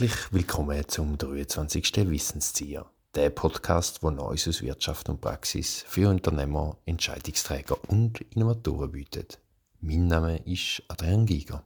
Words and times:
Herzlich 0.00 0.32
willkommen 0.32 0.82
zum 0.88 1.18
23. 1.18 2.08
Wissenszieher, 2.08 2.86
der 3.14 3.28
Podcast, 3.28 4.02
wo 4.02 4.08
Neues 4.08 4.48
aus 4.48 4.62
Wirtschaft 4.62 5.10
und 5.10 5.20
Praxis 5.20 5.84
für 5.86 6.08
Unternehmer, 6.08 6.78
Entscheidungsträger 6.86 7.76
und 7.86 8.18
Innovatoren 8.34 8.92
bietet. 8.92 9.40
Mein 9.82 10.06
Name 10.06 10.38
ist 10.46 10.82
Adrian 10.88 11.26
Giger. 11.26 11.64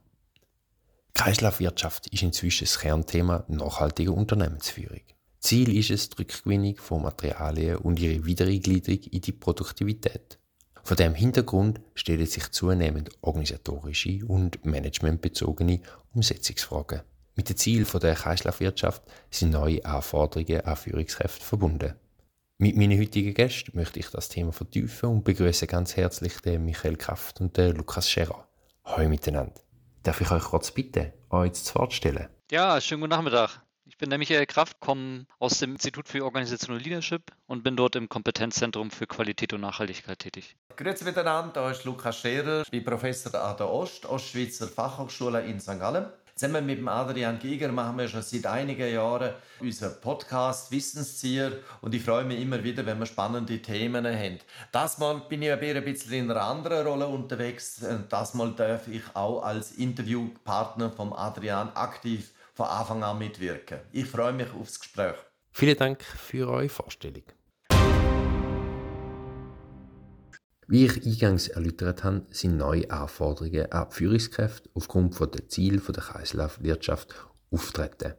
Kreislaufwirtschaft 1.13 2.07
ist 2.07 2.23
inzwischen 2.23 2.65
das 2.65 2.77
Kernthema 2.77 3.45
nachhaltiger 3.47 4.13
Unternehmensführung. 4.13 4.99
Ziel 5.39 5.73
ist 5.73 5.91
es 5.91 6.09
die 6.09 6.17
Rückgewinnung 6.17 6.75
von 6.75 7.03
Materialien 7.03 7.77
und 7.77 8.01
ihre 8.01 8.25
Wiedereingliederung 8.25 8.99
in 9.11 9.21
die 9.21 9.31
Produktivität. 9.31 10.39
Vor 10.83 10.97
dem 10.97 11.15
Hintergrund 11.15 11.79
stellen 11.93 12.25
sich 12.25 12.51
zunehmend 12.51 13.11
organisatorische 13.21 14.25
und 14.27 14.65
managementbezogene 14.65 15.79
Umsetzungsfragen. 16.13 17.03
Mit 17.37 17.49
dem 17.49 17.57
Ziel 17.57 17.83
der 17.83 18.15
Kreislaufwirtschaft 18.15 19.03
sind 19.29 19.51
neue 19.51 19.83
Anforderungen 19.83 20.61
an 20.61 20.77
Führungskräfte 20.77 21.43
verbunden. 21.43 21.93
Mit 22.57 22.77
meinen 22.77 22.97
heutigen 22.97 23.33
Gästen 23.33 23.75
möchte 23.75 23.99
ich 23.99 24.09
das 24.09 24.29
Thema 24.29 24.53
vertiefen 24.53 25.09
und 25.09 25.25
begrüße 25.25 25.67
ganz 25.67 25.97
herzlich 25.97 26.39
den 26.39 26.63
Michael 26.63 26.95
Kraft 26.95 27.41
und 27.41 27.57
den 27.57 27.75
Lukas 27.75 28.09
Scherer. 28.09 28.47
Hallo 28.85 29.09
miteinander. 29.09 29.59
Darf 30.03 30.21
ich 30.21 30.31
euch 30.31 30.43
kurz 30.43 30.71
bitten, 30.71 31.11
euch 31.29 31.53
zu 31.53 31.75
Wort 31.75 31.91
stellen? 31.91 32.29
Ja, 32.49 32.79
schönen 32.79 33.01
guten 33.01 33.11
Nachmittag. 33.11 33.61
Ich 33.83 33.97
bin 33.97 34.09
der 34.09 34.17
Michael 34.17 34.45
Kraft, 34.45 34.79
komme 34.79 35.25
aus 35.37 35.59
dem 35.59 35.73
Institut 35.73 36.07
für 36.07 36.23
Organizational 36.23 36.81
Leadership 36.81 37.33
und 37.47 37.63
bin 37.63 37.75
dort 37.75 37.97
im 37.97 38.07
Kompetenzzentrum 38.07 38.91
für 38.91 39.07
Qualität 39.07 39.51
und 39.51 39.59
Nachhaltigkeit 39.59 40.19
tätig. 40.19 40.55
Grüezi 40.77 41.03
miteinander, 41.03 41.63
hier 41.63 41.71
ist 41.71 41.83
Lukas 41.83 42.17
Scherer, 42.17 42.61
ich 42.61 42.71
bin 42.71 42.85
Professor 42.85 43.35
an 43.35 43.57
der 43.57 43.69
Ost, 43.69 44.05
Ostschweizer 44.05 44.69
Fachhochschule 44.69 45.41
in 45.45 45.59
St. 45.59 45.79
Gallen. 45.79 46.05
Zusammen 46.37 46.65
mit 46.65 46.79
dem 46.79 46.89
Adrian 46.89 47.39
Giger 47.39 47.71
machen 47.71 47.97
wir 47.97 48.09
schon 48.09 48.21
seit 48.21 48.45
einigen 48.45 48.93
Jahren 48.93 49.35
unseren 49.61 50.01
Podcast 50.01 50.69
Wissenszieher 50.69 51.53
und 51.79 51.95
ich 51.95 52.03
freue 52.03 52.25
mich 52.25 52.41
immer 52.41 52.61
wieder, 52.61 52.85
wenn 52.85 52.99
wir 52.99 53.05
spannende 53.05 53.61
Themen 53.61 54.05
haben. 54.05 54.39
Das 54.73 54.97
Mal 54.97 55.21
bin 55.29 55.43
ich 55.43 55.51
ein 55.53 55.85
bisschen 55.85 56.11
in 56.11 56.29
einer 56.29 56.41
anderen 56.41 56.85
Rolle 56.85 57.07
unterwegs. 57.07 57.85
Das 58.09 58.33
Mal 58.33 58.51
darf 58.51 58.89
ich 58.89 59.03
auch 59.13 59.43
als 59.43 59.77
Interviewpartner 59.77 60.91
vom 60.91 61.13
Adrian 61.13 61.69
aktiv 61.73 62.33
von 62.53 62.65
Anfang 62.65 63.01
an 63.01 63.17
mitwirken. 63.17 63.79
Ich 63.93 64.07
freue 64.07 64.33
mich 64.33 64.51
aufs 64.59 64.81
Gespräch. 64.81 65.15
Vielen 65.53 65.77
Dank 65.77 66.03
für 66.03 66.49
eure 66.49 66.67
Vorstellung. 66.67 67.23
Wie 70.67 70.85
ich 70.85 71.05
eingangs 71.05 71.47
erläutert 71.47 72.03
habe, 72.03 72.25
sind 72.31 72.57
neue 72.57 72.89
Anforderungen 72.89 73.71
an 73.71 73.87
die 73.89 73.95
Führungskräfte 73.95 74.67
aufgrund 74.73 75.19
der 75.19 75.47
Ziele 75.47 75.79
der 75.79 76.03
Kreislaufwirtschaft 76.03 77.13
auftreten. 77.51 78.15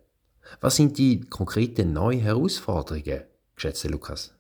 Was 0.61 0.77
sind 0.77 0.97
die 0.97 1.21
konkreten 1.21 1.93
neuen 1.93 2.21
Herausforderungen, 2.21 3.25
geschätzter 3.57 3.89
Lukas? 3.89 4.33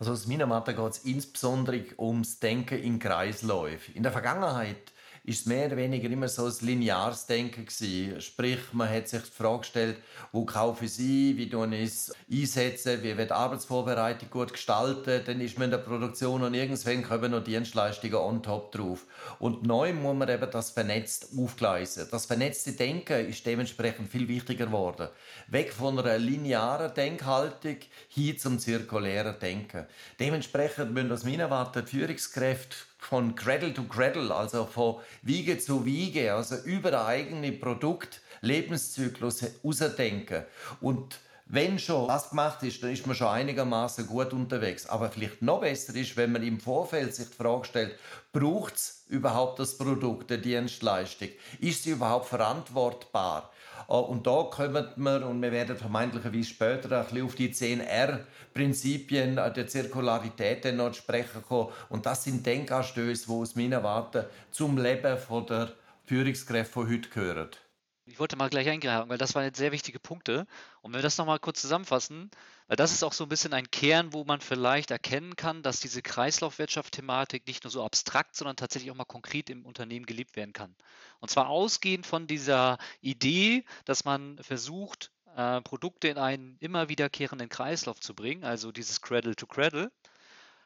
Also 0.00 0.12
aus 0.12 0.26
meiner 0.26 0.46
Meinung 0.46 0.64
geht 0.64 0.92
es 0.92 0.98
insbesondere 1.04 1.84
ums 1.96 2.40
Denken 2.40 2.78
in 2.78 2.98
Kreisläufen. 2.98 3.94
In 3.94 4.02
der 4.02 4.12
Vergangenheit 4.12 4.92
ist 5.24 5.46
mehr 5.46 5.66
oder 5.66 5.76
weniger 5.76 6.08
immer 6.08 6.28
so 6.28 6.46
ein 6.46 6.54
lineares 6.60 7.26
Denken 7.26 7.66
gewesen. 7.66 8.20
Sprich, 8.20 8.58
man 8.72 8.88
hat 8.88 9.08
sich 9.08 9.22
die 9.22 9.30
Frage 9.30 9.60
gestellt, 9.60 9.96
wo 10.32 10.44
kaufe 10.44 10.84
ich 10.84 10.98
ein, 10.98 11.36
wie 11.36 11.50
tue 11.50 11.76
ich 11.76 11.84
es 11.84 12.14
einsetzen, 12.30 13.02
wie 13.02 13.16
wird 13.16 13.30
die 13.30 13.34
Arbeitsvorbereitung 13.34 14.30
gut 14.30 14.52
gestaltet, 14.52 15.28
dann 15.28 15.40
ist 15.40 15.58
man 15.58 15.66
in 15.66 15.70
der 15.72 15.78
Produktion 15.78 16.42
und 16.42 16.54
irgendwann 16.54 17.02
kommen 17.02 17.30
noch 17.32 17.44
Dienstleistungen 17.44 18.14
on 18.14 18.42
top 18.42 18.72
drauf. 18.72 19.06
Und 19.38 19.64
neu 19.64 19.92
muss 19.92 20.16
man 20.16 20.28
eben 20.28 20.50
das 20.50 20.70
vernetzt 20.70 21.28
aufgleisen. 21.36 22.08
Das 22.10 22.26
vernetzte 22.26 22.72
Denken 22.72 23.28
ist 23.28 23.44
dementsprechend 23.46 24.10
viel 24.10 24.28
wichtiger 24.28 24.66
geworden. 24.66 25.08
Weg 25.48 25.72
von 25.72 25.98
einer 25.98 26.18
linearen 26.18 26.94
Denkhaltung 26.94 27.76
hin 28.08 28.38
zum 28.38 28.58
zirkulären 28.58 29.38
Denken. 29.38 29.86
Dementsprechend 30.20 30.92
müssen 30.92 31.12
aus 31.12 31.24
meiner 31.24 31.50
Warte 31.50 31.86
Führungskräfte 31.86 32.76
von 32.98 33.34
Cradle 33.34 33.72
to 33.72 33.84
Cradle, 33.84 34.34
also 34.34 34.66
von 34.66 34.96
Wiege 35.22 35.58
zu 35.58 35.84
Wiege, 35.84 36.34
also 36.34 36.56
über 36.56 36.90
der 36.90 37.06
eigene 37.06 37.52
Produkt 37.52 38.20
Lebenszyklus 38.42 39.44
ausdenken. 39.64 40.44
Und 40.80 41.18
wenn 41.46 41.78
schon 41.78 42.08
was 42.08 42.28
gemacht 42.28 42.62
ist, 42.62 42.82
dann 42.82 42.92
ist 42.92 43.06
man 43.06 43.16
schon 43.16 43.28
einigermaßen 43.28 44.06
gut 44.06 44.34
unterwegs. 44.34 44.86
Aber 44.86 45.10
vielleicht 45.10 45.40
noch 45.40 45.60
besser 45.60 45.94
ist, 45.94 46.16
wenn 46.18 46.32
man 46.32 46.42
im 46.42 46.60
Vorfeld 46.60 47.14
sich 47.14 47.28
die 47.30 47.36
Frage 47.36 47.64
stellt, 47.64 47.98
braucht 48.32 48.74
es 48.74 49.04
überhaupt 49.08 49.58
das 49.58 49.78
Produkt, 49.78 50.30
die 50.30 50.38
Dienstleistung? 50.38 51.28
Ist 51.58 51.84
sie 51.84 51.90
überhaupt 51.92 52.26
verantwortbar? 52.26 53.50
Äh, 53.88 53.92
und 53.92 54.26
da 54.26 54.44
kommen 54.50 54.86
wir, 54.96 55.26
und 55.26 55.42
wir 55.42 55.52
werden 55.52 55.76
vermeintlicherweise 55.76 56.48
später 56.48 56.98
ein 56.98 57.04
bisschen 57.04 57.26
auf 57.26 57.34
die 57.34 57.52
10R-Prinzipien 57.52 59.36
der 59.36 59.66
Zirkularität 59.66 60.74
noch 60.74 60.94
sprechen 60.94 61.42
kommen. 61.46 61.70
Und 61.88 62.06
das 62.06 62.24
sind 62.24 62.44
Denkanstöße, 62.44 63.26
die 63.26 63.32
aus 63.32 63.56
meiner 63.56 63.82
Warte 63.82 64.28
zum 64.50 64.78
Leben 64.78 65.16
der 65.48 65.68
Führungskräfte 66.06 66.72
von 66.72 66.88
heute 66.88 67.08
gehören. 67.08 67.50
Ich 68.10 68.18
wollte 68.18 68.36
mal 68.36 68.48
gleich 68.48 68.68
eingreifen, 68.68 69.08
weil 69.08 69.18
das 69.18 69.34
waren 69.34 69.44
jetzt 69.44 69.58
sehr 69.58 69.72
wichtige 69.72 70.00
Punkte. 70.00 70.46
Und 70.80 70.92
wenn 70.92 70.98
wir 70.98 71.02
das 71.02 71.18
nochmal 71.18 71.38
kurz 71.38 71.60
zusammenfassen, 71.60 72.30
weil 72.66 72.76
das 72.76 72.92
ist 72.92 73.02
auch 73.02 73.12
so 73.12 73.24
ein 73.24 73.28
bisschen 73.28 73.52
ein 73.52 73.70
Kern, 73.70 74.12
wo 74.12 74.24
man 74.24 74.40
vielleicht 74.40 74.90
erkennen 74.90 75.36
kann, 75.36 75.62
dass 75.62 75.80
diese 75.80 76.02
Kreislaufwirtschaft-Thematik 76.02 77.46
nicht 77.46 77.64
nur 77.64 77.70
so 77.70 77.84
abstrakt, 77.84 78.34
sondern 78.34 78.56
tatsächlich 78.56 78.90
auch 78.90 78.96
mal 78.96 79.04
konkret 79.04 79.50
im 79.50 79.66
Unternehmen 79.66 80.06
gelebt 80.06 80.36
werden 80.36 80.52
kann. 80.52 80.74
Und 81.20 81.30
zwar 81.30 81.48
ausgehend 81.48 82.06
von 82.06 82.26
dieser 82.26 82.78
Idee, 83.00 83.64
dass 83.84 84.04
man 84.04 84.38
versucht, 84.42 85.10
äh, 85.36 85.60
Produkte 85.60 86.08
in 86.08 86.18
einen 86.18 86.56
immer 86.60 86.88
wiederkehrenden 86.88 87.48
Kreislauf 87.48 88.00
zu 88.00 88.14
bringen, 88.14 88.44
also 88.44 88.72
dieses 88.72 89.00
Cradle 89.00 89.36
to 89.36 89.46
Cradle, 89.46 89.92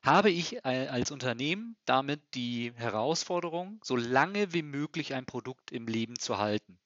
habe 0.03 0.31
ich 0.31 0.65
als 0.65 1.13
Unternehmen 1.13 1.77
damit 1.85 2.21
die 2.35 2.73
Herausforderung, 2.75 3.81
so 3.85 3.95
lange 3.95 4.53
wie 4.53 4.63
möglich 4.63 5.15
ein 5.15 5.27
Produkt 5.27 5.71
im 5.71 5.87
Leben 5.87 6.19
zu 6.19 6.39
halten. 6.39 6.82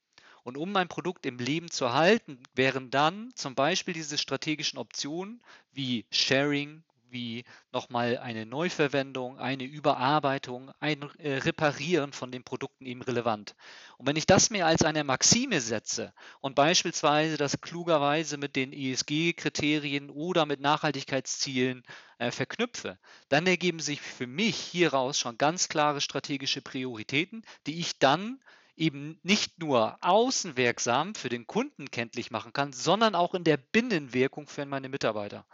Und 0.47 0.55
um 0.55 0.71
mein 0.71 0.87
Produkt 0.87 1.25
im 1.25 1.39
Leben 1.39 1.69
zu 1.69 1.91
halten, 1.91 2.41
wären 2.55 2.89
dann 2.89 3.31
zum 3.35 3.53
Beispiel 3.53 3.93
diese 3.93 4.17
strategischen 4.17 4.79
Optionen 4.79 5.43
wie 5.73 6.05
Sharing, 6.09 6.83
wie 7.09 7.43
nochmal 7.73 8.17
eine 8.17 8.45
Neuverwendung, 8.45 9.39
eine 9.39 9.65
Überarbeitung, 9.65 10.71
ein 10.79 11.01
äh, 11.17 11.33
Reparieren 11.39 12.13
von 12.13 12.31
den 12.31 12.45
Produkten 12.45 12.85
eben 12.85 13.01
relevant. 13.01 13.55
Und 13.97 14.07
wenn 14.07 14.15
ich 14.15 14.25
das 14.25 14.49
mir 14.49 14.65
als 14.65 14.85
eine 14.85 15.03
Maxime 15.03 15.59
setze 15.59 16.13
und 16.39 16.55
beispielsweise 16.55 17.35
das 17.35 17.59
klugerweise 17.59 18.37
mit 18.37 18.55
den 18.55 18.71
ESG-Kriterien 18.71 20.09
oder 20.09 20.45
mit 20.45 20.61
Nachhaltigkeitszielen 20.61 21.83
äh, 22.19 22.31
verknüpfe, 22.31 22.97
dann 23.27 23.47
ergeben 23.47 23.81
sich 23.81 23.99
für 23.99 24.27
mich 24.27 24.55
hieraus 24.55 25.19
schon 25.19 25.37
ganz 25.37 25.67
klare 25.67 25.99
strategische 25.99 26.61
Prioritäten, 26.61 27.43
die 27.65 27.81
ich 27.81 27.99
dann 27.99 28.39
eben 28.77 29.19
nicht 29.23 29.59
nur 29.59 29.97
außenwirksam 30.01 31.15
für 31.15 31.29
den 31.29 31.47
Kunden 31.47 31.91
kenntlich 31.91 32.31
machen 32.31 32.53
kann, 32.53 32.71
sondern 32.71 33.15
auch 33.15 33.33
in 33.33 33.43
der 33.43 33.57
Binnenwirkung 33.57 34.47
für 34.47 34.65
meine 34.65 34.87
Mitarbeiter. 34.87 35.45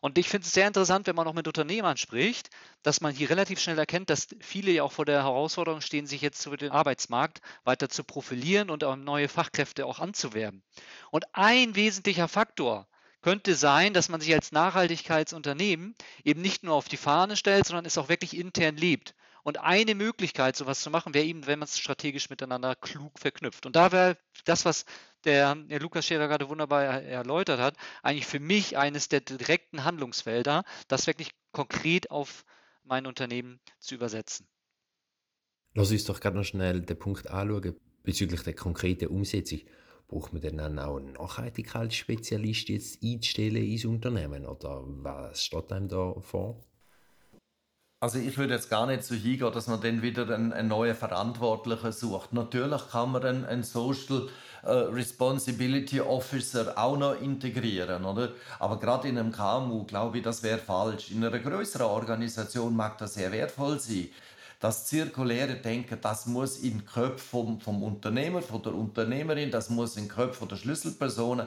Und 0.00 0.16
ich 0.16 0.30
finde 0.30 0.46
es 0.46 0.52
sehr 0.52 0.66
interessant, 0.66 1.06
wenn 1.06 1.14
man 1.14 1.26
noch 1.26 1.34
mit 1.34 1.46
Unternehmern 1.46 1.98
spricht, 1.98 2.48
dass 2.82 3.02
man 3.02 3.14
hier 3.14 3.28
relativ 3.28 3.60
schnell 3.60 3.78
erkennt, 3.78 4.08
dass 4.08 4.28
viele 4.40 4.72
ja 4.72 4.82
auch 4.82 4.92
vor 4.92 5.04
der 5.04 5.22
Herausforderung 5.22 5.82
stehen, 5.82 6.06
sich 6.06 6.22
jetzt 6.22 6.46
über 6.46 6.56
den 6.56 6.72
Arbeitsmarkt 6.72 7.42
weiter 7.64 7.90
zu 7.90 8.02
profilieren 8.02 8.70
und 8.70 8.82
auch 8.82 8.96
neue 8.96 9.28
Fachkräfte 9.28 9.84
auch 9.84 9.98
anzuwerben. 9.98 10.62
Und 11.10 11.26
ein 11.34 11.76
wesentlicher 11.76 12.28
Faktor, 12.28 12.88
könnte 13.22 13.54
sein, 13.54 13.92
dass 13.92 14.08
man 14.08 14.20
sich 14.20 14.32
als 14.32 14.52
Nachhaltigkeitsunternehmen 14.52 15.94
eben 16.24 16.40
nicht 16.40 16.62
nur 16.62 16.74
auf 16.74 16.88
die 16.88 16.96
Fahne 16.96 17.36
stellt, 17.36 17.66
sondern 17.66 17.84
es 17.84 17.98
auch 17.98 18.08
wirklich 18.08 18.36
intern 18.36 18.76
lebt. 18.76 19.14
Und 19.42 19.58
eine 19.58 19.94
Möglichkeit, 19.94 20.56
sowas 20.56 20.80
zu 20.80 20.90
machen, 20.90 21.14
wäre 21.14 21.24
eben, 21.24 21.46
wenn 21.46 21.58
man 21.58 21.66
es 21.66 21.78
strategisch 21.78 22.30
miteinander 22.30 22.74
klug 22.76 23.18
verknüpft. 23.18 23.66
Und 23.66 23.76
da 23.76 23.92
wäre 23.92 24.18
das, 24.44 24.64
was 24.64 24.84
der, 25.24 25.54
der 25.54 25.80
Lukas 25.80 26.06
Scherer 26.06 26.28
gerade 26.28 26.48
wunderbar 26.48 26.84
erläutert 26.84 27.60
hat, 27.60 27.76
eigentlich 28.02 28.26
für 28.26 28.40
mich 28.40 28.76
eines 28.76 29.08
der 29.08 29.20
direkten 29.20 29.84
Handlungsfelder, 29.84 30.64
das 30.88 31.06
wirklich 31.06 31.32
konkret 31.52 32.10
auf 32.10 32.44
mein 32.84 33.06
Unternehmen 33.06 33.60
zu 33.78 33.94
übersetzen. 33.94 34.48
Lass 35.74 35.90
uns 35.90 36.04
doch 36.04 36.20
gerade 36.20 36.36
noch 36.36 36.44
schnell 36.44 36.80
den 36.80 36.98
Punkt 36.98 37.28
anschauen 37.30 37.76
bezüglich 38.02 38.42
der 38.42 38.54
konkreten 38.54 39.08
Umsetzung. 39.08 39.60
Braucht 40.08 40.32
man 40.32 40.42
denn 40.42 40.56
dann 40.56 40.78
auch 40.80 40.96
einen 40.96 41.12
Nachhaltigkeitsspezialist 41.12 42.68
jetzt 42.68 43.02
einzustellen 43.02 43.64
ins 43.64 43.84
Unternehmen 43.84 44.44
oder 44.44 44.82
was 44.84 45.44
steht 45.44 45.70
einem 45.70 45.86
da 45.86 46.14
vor? 46.20 46.60
Also 48.02 48.18
ich 48.18 48.38
würde 48.38 48.54
jetzt 48.54 48.70
gar 48.70 48.86
nicht 48.86 49.04
so 49.04 49.14
hingehen, 49.14 49.52
dass 49.52 49.66
man 49.66 49.78
dann 49.82 50.00
wieder 50.00 50.22
einen, 50.30 50.54
einen 50.54 50.68
neuen 50.68 50.94
Verantwortlichen 50.96 51.92
sucht. 51.92 52.32
Natürlich 52.32 52.80
kann 52.90 53.12
man 53.12 53.22
einen, 53.22 53.44
einen 53.44 53.62
Social 53.62 54.26
äh, 54.62 54.70
Responsibility 54.70 56.00
Officer 56.00 56.78
auch 56.78 56.96
noch 56.96 57.20
integrieren, 57.20 58.06
oder? 58.06 58.30
Aber 58.58 58.78
gerade 58.78 59.06
in 59.08 59.18
einem 59.18 59.32
KMU 59.32 59.84
glaube 59.84 60.16
ich, 60.16 60.24
das 60.24 60.42
wäre 60.42 60.56
falsch. 60.56 61.10
In 61.10 61.22
einer 61.22 61.38
größeren 61.38 61.86
Organisation 61.86 62.74
mag 62.74 62.96
das 62.96 63.14
sehr 63.14 63.32
wertvoll 63.32 63.78
sein. 63.78 64.08
Das 64.60 64.84
zirkuläre 64.84 65.56
Denken, 65.56 65.98
das 66.02 66.26
muss 66.26 66.58
in 66.58 66.78
den 66.78 66.86
Köpfen 66.86 67.18
vom, 67.22 67.60
vom 67.60 67.82
Unternehmer, 67.82 68.42
von 68.42 68.62
der 68.62 68.74
Unternehmerin, 68.74 69.50
das 69.50 69.70
muss 69.70 69.96
in 69.96 70.04
den 70.04 70.10
Köpfen 70.10 70.48
der 70.48 70.56
Schlüsselpersonen. 70.56 71.46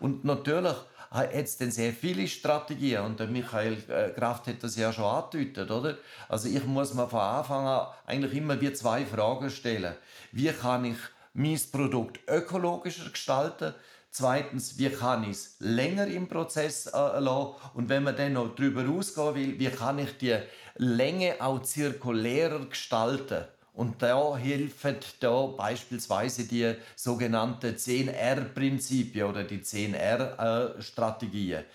Und 0.00 0.24
natürlich 0.24 0.74
hat 1.10 1.32
es 1.34 1.58
dann 1.58 1.70
sehr 1.70 1.92
viele 1.92 2.26
Strategien 2.26 3.02
und 3.02 3.20
der 3.20 3.26
Michael 3.26 3.76
äh, 3.88 4.08
Kraft 4.10 4.46
hat 4.46 4.62
das 4.62 4.74
ja 4.76 4.90
schon 4.90 5.04
angedeutet, 5.04 5.70
oder? 5.70 5.98
Also 6.30 6.48
ich 6.48 6.64
muss 6.64 6.94
mir 6.94 7.06
von 7.06 7.20
Anfang 7.20 7.66
an 7.66 7.86
eigentlich 8.06 8.34
immer 8.34 8.58
wie 8.58 8.72
zwei 8.72 9.04
Fragen 9.04 9.50
stellen. 9.50 9.94
Wie 10.32 10.50
kann 10.50 10.86
ich 10.86 10.98
mein 11.34 11.60
Produkt 11.70 12.20
ökologischer 12.26 13.10
gestalten? 13.10 13.74
Zweitens, 14.18 14.78
wie 14.78 14.88
kann 14.88 15.24
ich 15.24 15.32
es 15.32 15.56
länger 15.58 16.06
im 16.06 16.26
Prozess 16.26 16.86
äh, 16.86 17.20
lassen? 17.20 17.54
Und 17.74 17.90
wenn 17.90 18.02
man 18.02 18.16
dann 18.16 18.32
noch 18.32 18.54
darüber 18.54 18.88
ausgehen 18.88 19.34
will, 19.34 19.58
wie 19.58 19.68
kann 19.68 19.98
ich 19.98 20.16
die 20.16 20.38
Länge 20.76 21.36
auch 21.38 21.60
zirkulärer 21.60 22.64
gestalten? 22.64 23.44
Und 23.74 24.00
da 24.00 24.38
helfen 24.38 24.96
da 25.20 25.48
beispielsweise 25.48 26.48
die 26.48 26.76
sogenannten 26.94 27.76
10R-Prinzipien 27.76 29.26
oder 29.26 29.44
die 29.44 29.58
10R-Strategien. 29.58 31.66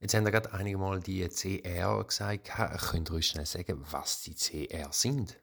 Jetzt 0.00 0.12
haben 0.12 0.26
wir 0.26 0.32
gerade 0.32 0.52
einige 0.52 0.76
Mal 0.76 1.00
die 1.00 1.26
CR 1.30 2.04
gesagt. 2.04 2.50
Könnt 2.90 3.08
ihr 3.08 3.14
uns 3.14 3.24
schnell 3.24 3.46
sagen, 3.46 3.82
was 3.90 4.20
die 4.20 4.34
CR 4.34 4.92
sind? 4.92 5.40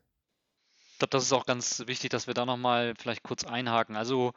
Ich 0.92 1.00
glaube, 1.00 1.10
das 1.10 1.24
ist 1.24 1.34
auch 1.34 1.48
ganz 1.48 1.80
wichtig, 1.88 2.12
dass 2.12 2.28
wir 2.28 2.36
da 2.36 2.46
nochmal 2.46 2.94
vielleicht 2.96 3.24
kurz 3.24 3.44
einhaken. 3.44 3.96
Also 3.96 4.36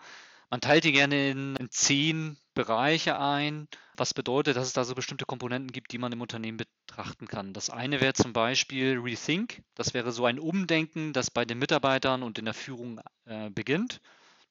man 0.52 0.60
teilt 0.60 0.84
die 0.84 0.92
gerne 0.92 1.30
in, 1.30 1.56
in 1.56 1.70
zehn 1.70 2.36
Bereiche 2.52 3.18
ein, 3.18 3.68
was 3.96 4.12
bedeutet, 4.12 4.54
dass 4.54 4.66
es 4.66 4.74
da 4.74 4.84
so 4.84 4.94
bestimmte 4.94 5.24
Komponenten 5.24 5.72
gibt, 5.72 5.92
die 5.92 5.98
man 5.98 6.12
im 6.12 6.20
Unternehmen 6.20 6.58
betrachten 6.58 7.26
kann. 7.26 7.54
Das 7.54 7.70
eine 7.70 8.02
wäre 8.02 8.12
zum 8.12 8.34
Beispiel 8.34 8.98
Rethink. 8.98 9.62
Das 9.74 9.94
wäre 9.94 10.12
so 10.12 10.26
ein 10.26 10.38
Umdenken, 10.38 11.14
das 11.14 11.30
bei 11.30 11.46
den 11.46 11.58
Mitarbeitern 11.58 12.22
und 12.22 12.38
in 12.38 12.44
der 12.44 12.52
Führung 12.52 13.00
äh, 13.24 13.48
beginnt. 13.48 14.02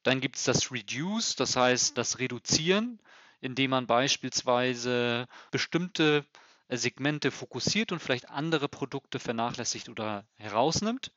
Dann 0.01 0.21
gibt 0.21 0.38
es 0.38 0.44
das 0.44 0.71
Reduce, 0.71 1.36
das 1.36 1.56
heißt 1.56 1.95
das 2.00 2.18
Reduzieren, 2.18 3.00
indem 3.39 3.69
man 3.69 3.86
beispielsweise 3.86 5.27
bestimmte 5.51 6.25
äh, 6.68 6.77
Segmente 6.77 7.30
fokussiert 7.30 7.92
und 7.92 8.00
vielleicht 8.00 8.27
andere 8.27 8.68
Produkte 8.68 9.19
vernachlässigt 9.19 9.88
oder 9.88 10.25
herausnimmt. 10.38 11.12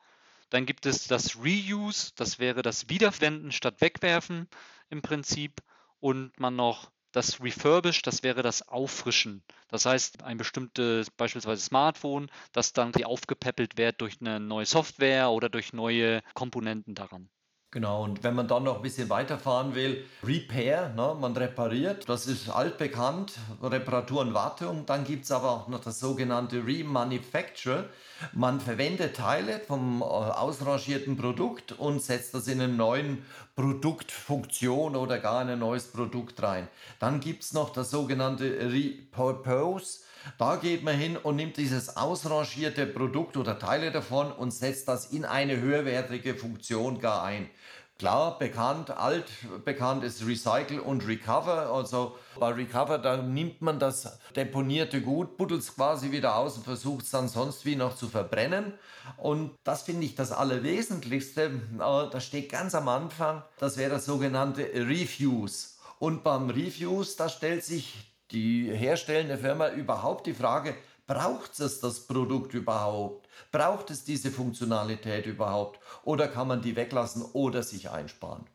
Dann 0.55 0.67
gibt 0.67 0.87
es 0.87 1.09
das 1.09 1.35
Reuse, 1.35 2.13
das 2.15 2.39
wäre 2.39 2.63
das 2.63 2.89
Wiederverwenden 2.89 3.51
statt 3.51 3.81
Wegwerfen 3.81 4.49
im 4.89 5.03
Prinzip. 5.03 5.61
Und 5.99 6.39
man 6.39 6.55
noch 6.55 6.93
das 7.11 7.41
Refurbish, 7.43 8.03
das 8.03 8.23
wäre 8.23 8.45
das 8.45 8.69
Auffrischen. 8.69 9.43
Das 9.67 9.85
heißt, 9.85 10.23
ein 10.23 10.39
bestimmtes, 10.39 11.11
beispielsweise 11.11 11.61
Smartphone, 11.61 12.31
das 12.53 12.73
dann 12.73 12.95
aufgepäppelt 13.05 13.77
wird 13.79 14.01
durch 14.01 14.21
eine 14.21 14.39
neue 14.39 14.65
Software 14.65 15.31
oder 15.31 15.49
durch 15.49 15.73
neue 15.73 16.23
Komponenten 16.35 16.95
daran. 16.95 17.29
Genau, 17.75 18.05
und 18.05 18.23
wenn 18.23 18.37
man 18.37 18.47
dann 18.47 18.63
noch 18.63 18.77
ein 18.77 18.83
bisschen 18.83 19.11
weiterfahren 19.11 19.75
will, 19.75 20.05
Repair, 20.23 20.91
ne, 20.91 21.17
man 21.21 21.37
repariert, 21.37 22.09
das 22.09 22.29
ist 22.29 22.49
altbekannt, 22.49 23.33
Reparatur 23.61 24.21
und 24.21 24.33
Wartung. 24.33 24.87
Dann 24.87 25.03
gibt 25.03 25.25
es 25.25 25.33
aber 25.33 25.51
auch 25.51 25.67
noch 25.67 25.81
das 25.81 25.99
sogenannte 25.99 26.65
Remanufacture. 26.65 27.89
Man 28.33 28.61
verwendet 28.61 29.17
Teile 29.17 29.59
vom 29.59 30.03
äh, 30.03 30.05
ausrangierten 30.05 31.17
Produkt 31.17 31.73
und 31.73 32.01
setzt 32.01 32.33
das 32.35 32.47
in 32.47 32.61
einen 32.61 32.77
neuen 32.77 33.25
Produktfunktion 33.57 34.95
oder 34.95 35.19
gar 35.19 35.43
in 35.43 35.49
ein 35.49 35.59
neues 35.59 35.89
Produkt 35.89 36.41
rein. 36.45 36.69
Dann 37.01 37.19
gibt 37.19 37.43
es 37.43 37.55
noch 37.55 37.71
das 37.71 37.91
sogenannte 37.91 38.45
Repurpose. 38.71 40.05
Da 40.39 40.57
geht 40.57 40.83
man 40.83 40.97
hin 40.97 41.17
und 41.17 41.37
nimmt 41.37 41.57
dieses 41.57 41.97
ausrangierte 41.97 42.87
Produkt 42.87 43.37
oder 43.37 43.59
Teile 43.59 43.91
davon 43.91 44.33
und 44.33 44.53
setzt 44.53 44.89
das 44.89 45.07
in 45.07 45.25
eine 45.25 45.61
höherwertige 45.61 46.35
Funktion 46.35 47.01
gar 47.01 47.23
ein. 47.23 47.49
Klar, 47.97 48.41
bekannt, 48.41 48.91
alt 48.91 49.31
bekannt 49.65 50.03
ist 50.03 50.27
Recycle 50.27 50.81
und 50.81 51.07
Recover. 51.07 51.71
Also 51.73 52.17
bei 52.41 52.51
Recover, 52.51 52.99
da 52.99 53.19
nimmt 53.19 53.63
man 53.63 53.79
das 53.79 54.19
deponierte 54.35 55.01
Gut, 55.01 55.37
buddelt 55.37 55.61
es 55.61 55.77
quasi 55.77 56.11
wieder 56.11 56.35
aus 56.35 56.57
und 56.57 56.65
versucht 56.65 57.05
es 57.05 57.13
dann 57.13 57.29
sonst 57.29 57.65
wie 57.65 57.77
noch 57.77 57.95
zu 57.95 58.09
verbrennen. 58.09 58.75
Und 59.17 59.53
das 59.63 59.85
finde 59.85 60.07
ich 60.07 60.17
das 60.17 60.33
Allerwesentlichste. 60.33 61.61
Äh, 61.79 62.11
das 62.11 62.25
steht 62.25 62.51
ganz 62.51 62.75
am 62.75 62.89
Anfang. 62.89 63.45
Das 63.61 63.77
wäre 63.77 63.91
das 63.91 64.07
sogenannte 64.07 64.63
Refuse. 64.75 65.69
Und 66.01 66.25
beim 66.25 66.51
Refuse, 66.51 67.17
da 67.17 67.29
stellt 67.29 67.65
sich 67.65 68.14
die 68.31 68.71
herstellende 68.73 69.39
Firma 69.39 69.71
überhaupt 69.71 70.27
die 70.27 70.35
Frage, 70.35 70.75
braucht 71.07 71.59
es 71.61 71.81
das 71.81 72.07
Produkt 72.07 72.55
überhaupt? 72.55 73.29
Braucht 73.53 73.91
es 73.91 74.05
diese 74.05 74.31
Funktionalität 74.31 75.27
überhaupt 75.27 75.81
oder 76.05 76.29
kann 76.29 76.49
man 76.49 76.63
die 76.63 76.77
weglassen 76.77 77.23
oder 77.23 77.63
sich 77.63 77.91
einsparen? 77.91 78.47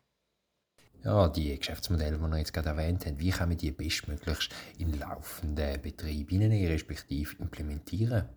Ja, 1.04 1.30
die 1.30 1.58
Geschäftsmodelle, 1.58 2.18
die 2.18 2.22
wir 2.22 2.38
jetzt 2.38 2.54
gerade 2.54 2.70
erwähnt 2.70 3.06
haben, 3.06 3.20
wie 3.20 3.30
kann 3.30 3.50
man 3.50 3.58
die 3.58 3.72
bestmöglichst 3.72 4.54
in 4.78 5.00
laufenden 5.00 5.82
Betrieb 5.82 6.30
hineinnehmen, 6.30 6.68
respektive 6.68 7.38
implementieren? 7.38 8.28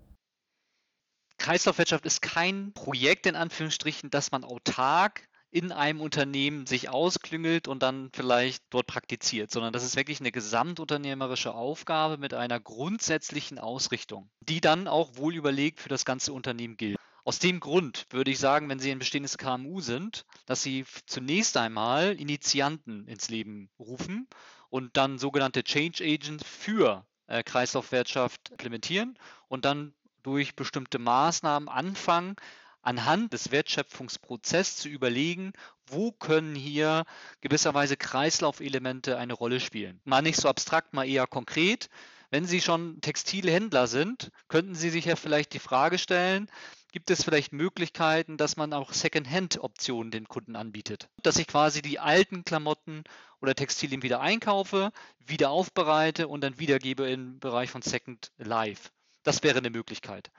Kreislaufwirtschaft 1.39 2.07
ist 2.07 2.23
kein 2.23 2.73
Projekt 2.73 3.27
in 3.27 3.35
Anführungsstrichen, 3.35 4.11
das 4.11 4.31
man 4.31 4.45
autark 4.45 5.29
in 5.53 5.71
einem 5.71 6.01
Unternehmen 6.01 6.67
sich 6.67 6.89
ausklüngelt 6.89 7.69
und 7.69 7.83
dann 7.83 8.11
vielleicht 8.15 8.65
dort 8.71 8.87
praktiziert, 8.87 9.51
sondern 9.51 9.75
das 9.75 9.85
ist 9.85 9.97
wirklich 9.97 10.19
eine 10.19 10.33
gesamtunternehmerische 10.33 11.55
Aufgabe 11.55 12.17
mit 12.17 12.33
einer 12.33 12.59
grundsätzlichen 12.59 13.59
Ausrichtung, 13.59 14.31
die 14.41 14.63
dann 14.63 14.89
auch 14.89 15.17
wohl 15.17 15.37
überlegt 15.37 15.81
für 15.81 15.91
das 15.91 16.07
ganze 16.07 16.33
Unternehmen 16.33 16.79
gilt. 16.79 16.97
Aus 17.25 17.39
dem 17.39 17.61
Grund 17.61 18.07
würde 18.11 18.31
ich 18.31 18.39
sagen, 18.39 18.69
wenn 18.71 18.81
Sie 18.81 18.91
ein 18.91 18.99
bestehendes 18.99 19.37
KMU 19.37 19.81
sind, 19.81 20.25
dass 20.47 20.63
Sie 20.63 20.87
zunächst 21.07 21.57
einmal 21.59 22.15
Initianten 22.15 23.07
ins 23.07 23.29
Leben 23.29 23.69
rufen 23.79 24.29
und 24.71 24.97
dann 24.97 25.19
sogenannte 25.19 25.63
Change 25.63 26.03
Agents 26.03 26.45
für 26.45 27.07
äh, 27.27 27.43
Kreislaufwirtschaft 27.43 28.51
implementieren 28.51 29.19
und 29.49 29.67
dann 29.67 29.93
durch 30.23 30.57
bestimmte 30.57 30.99
Maßnahmen 30.99 31.69
anfangen, 31.69 32.37
anhand 32.83 33.33
des 33.33 33.51
Wertschöpfungsprozesses 33.51 34.77
zu 34.77 34.89
überlegen, 34.89 35.53
wo 35.87 36.13
können 36.13 36.55
hier 36.55 37.05
gewisserweise 37.41 37.97
Kreislaufelemente 37.97 39.17
eine 39.17 39.33
Rolle 39.33 39.61
spielen. 39.61 40.01
Mal 40.05 40.23
nicht 40.23 40.37
so 40.37 40.49
abstrakt, 40.49 40.93
mal 40.93 41.09
eher 41.09 41.27
konkret. 41.27 41.89
Wenn 42.31 42.47
Sie 42.47 42.61
schon 42.61 43.01
Textilhändler 43.01 43.87
sind, 43.87 44.31
könnten 44.49 44.75
Sie 44.75 44.91
sich 44.91 45.05
ja 45.05 45.17
vielleicht 45.17 45.53
die 45.53 45.59
Frage 45.59 45.99
stellen, 45.99 46.49
gibt 46.93 47.11
es 47.11 47.25
vielleicht 47.25 47.53
Möglichkeiten, 47.53 48.37
dass 48.37 48.57
man 48.57 48.73
auch 48.73 48.93
Second-Hand-Optionen 48.93 50.11
den 50.11 50.29
Kunden 50.29 50.57
anbietet? 50.57 51.09
Dass 51.23 51.39
ich 51.39 51.47
quasi 51.47 51.83
die 51.83 51.99
alten 51.99 52.45
Klamotten 52.45 53.05
oder 53.41 53.55
Textilien 53.55 54.03
wieder 54.03 54.21
einkaufe, 54.21 54.93
wieder 55.19 55.51
aufbereite 55.51 56.29
und 56.29 56.43
dann 56.43 56.59
wiedergebe 56.59 57.11
im 57.11 57.39
Bereich 57.39 57.71
von 57.71 57.83
Second 57.83 58.31
Life. 58.39 58.91
Das 59.25 59.43
wäre 59.43 59.59
eine 59.59 59.71
Möglichkeit. 59.71 60.31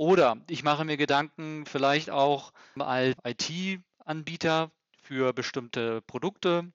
Oder 0.00 0.38
ich 0.48 0.62
mache 0.62 0.86
mir 0.86 0.96
Gedanken 0.96 1.66
vielleicht 1.66 2.08
auch 2.08 2.54
als 2.78 3.14
IT-Anbieter 3.22 4.70
für 5.02 5.34
bestimmte 5.34 6.00
Produkte, 6.00 6.72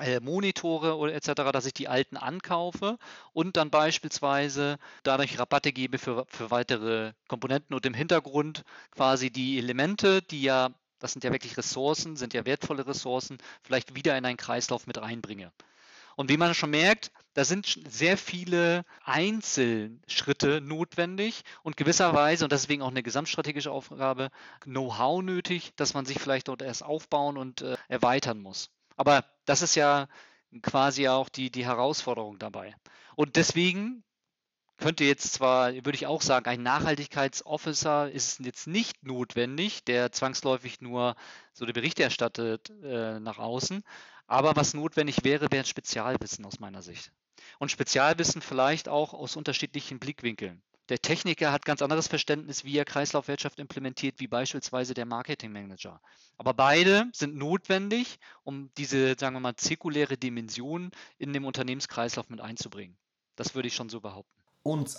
äh, 0.00 0.20
Monitore 0.20 0.96
oder 0.96 1.12
etc., 1.12 1.52
dass 1.52 1.66
ich 1.66 1.74
die 1.74 1.88
alten 1.88 2.16
ankaufe 2.16 2.96
und 3.34 3.58
dann 3.58 3.68
beispielsweise 3.68 4.78
dadurch 5.02 5.38
Rabatte 5.38 5.70
gebe 5.70 5.98
für, 5.98 6.24
für 6.28 6.50
weitere 6.50 7.12
Komponenten 7.28 7.76
und 7.76 7.84
im 7.84 7.92
Hintergrund 7.92 8.64
quasi 8.90 9.30
die 9.30 9.58
Elemente, 9.58 10.22
die 10.22 10.40
ja, 10.40 10.70
das 10.98 11.12
sind 11.12 11.24
ja 11.24 11.32
wirklich 11.32 11.58
Ressourcen, 11.58 12.16
sind 12.16 12.32
ja 12.32 12.46
wertvolle 12.46 12.86
Ressourcen, 12.86 13.36
vielleicht 13.64 13.94
wieder 13.94 14.16
in 14.16 14.24
einen 14.24 14.38
Kreislauf 14.38 14.86
mit 14.86 14.96
reinbringe. 14.96 15.52
Und 16.16 16.30
wie 16.30 16.36
man 16.36 16.54
schon 16.54 16.70
merkt, 16.70 17.12
da 17.34 17.44
sind 17.44 17.78
sehr 17.86 18.16
viele 18.16 18.84
Einzelschritte 19.04 20.62
notwendig 20.62 21.42
und 21.62 21.76
gewisserweise, 21.76 22.44
und 22.44 22.52
deswegen 22.52 22.82
auch 22.82 22.90
eine 22.90 23.02
gesamtstrategische 23.02 23.70
Aufgabe, 23.70 24.30
Know-how 24.64 25.22
nötig, 25.22 25.72
dass 25.76 25.92
man 25.92 26.06
sich 26.06 26.18
vielleicht 26.18 26.48
dort 26.48 26.62
erst 26.62 26.82
aufbauen 26.82 27.36
und 27.36 27.60
äh, 27.60 27.76
erweitern 27.88 28.40
muss. 28.40 28.70
Aber 28.96 29.24
das 29.44 29.60
ist 29.60 29.74
ja 29.74 30.08
quasi 30.62 31.08
auch 31.08 31.28
die, 31.28 31.50
die 31.50 31.66
Herausforderung 31.66 32.38
dabei. 32.38 32.74
Und 33.14 33.36
deswegen 33.36 34.02
könnte 34.76 35.04
jetzt 35.04 35.32
zwar, 35.32 35.72
würde 35.72 35.94
ich 35.94 36.06
auch 36.06 36.22
sagen, 36.22 36.46
ein 36.46 36.62
Nachhaltigkeitsofficer 36.62 38.10
ist 38.10 38.40
jetzt 38.40 38.66
nicht 38.66 39.04
notwendig, 39.04 39.84
der 39.84 40.12
zwangsläufig 40.12 40.80
nur 40.80 41.16
so 41.52 41.64
die 41.66 41.72
Berichte 41.72 42.02
erstattet 42.02 42.70
äh, 42.82 43.18
nach 43.20 43.38
außen, 43.38 43.82
aber 44.26 44.56
was 44.56 44.74
notwendig 44.74 45.24
wäre, 45.24 45.50
wäre 45.50 45.64
Spezialwissen 45.64 46.44
aus 46.44 46.60
meiner 46.60 46.82
Sicht. 46.82 47.12
Und 47.58 47.70
Spezialwissen 47.70 48.42
vielleicht 48.42 48.88
auch 48.88 49.14
aus 49.14 49.36
unterschiedlichen 49.36 49.98
Blickwinkeln. 49.98 50.62
Der 50.88 51.00
Techniker 51.00 51.50
hat 51.50 51.64
ganz 51.64 51.82
anderes 51.82 52.06
Verständnis, 52.06 52.64
wie 52.64 52.78
er 52.78 52.84
Kreislaufwirtschaft 52.84 53.58
implementiert, 53.58 54.20
wie 54.20 54.28
beispielsweise 54.28 54.94
der 54.94 55.04
Marketingmanager. 55.04 56.00
Aber 56.38 56.54
beide 56.54 57.10
sind 57.12 57.34
notwendig, 57.34 58.18
um 58.44 58.70
diese, 58.76 59.16
sagen 59.18 59.34
wir 59.34 59.40
mal, 59.40 59.56
zirkuläre 59.56 60.16
Dimension 60.16 60.92
in 61.18 61.32
dem 61.32 61.44
Unternehmenskreislauf 61.44 62.28
mit 62.28 62.40
einzubringen. 62.40 62.96
Das 63.34 63.54
würde 63.54 63.66
ich 63.66 63.74
schon 63.74 63.88
so 63.88 64.00
behaupten. 64.00 64.45
Und 64.66 64.88
das 64.88 64.96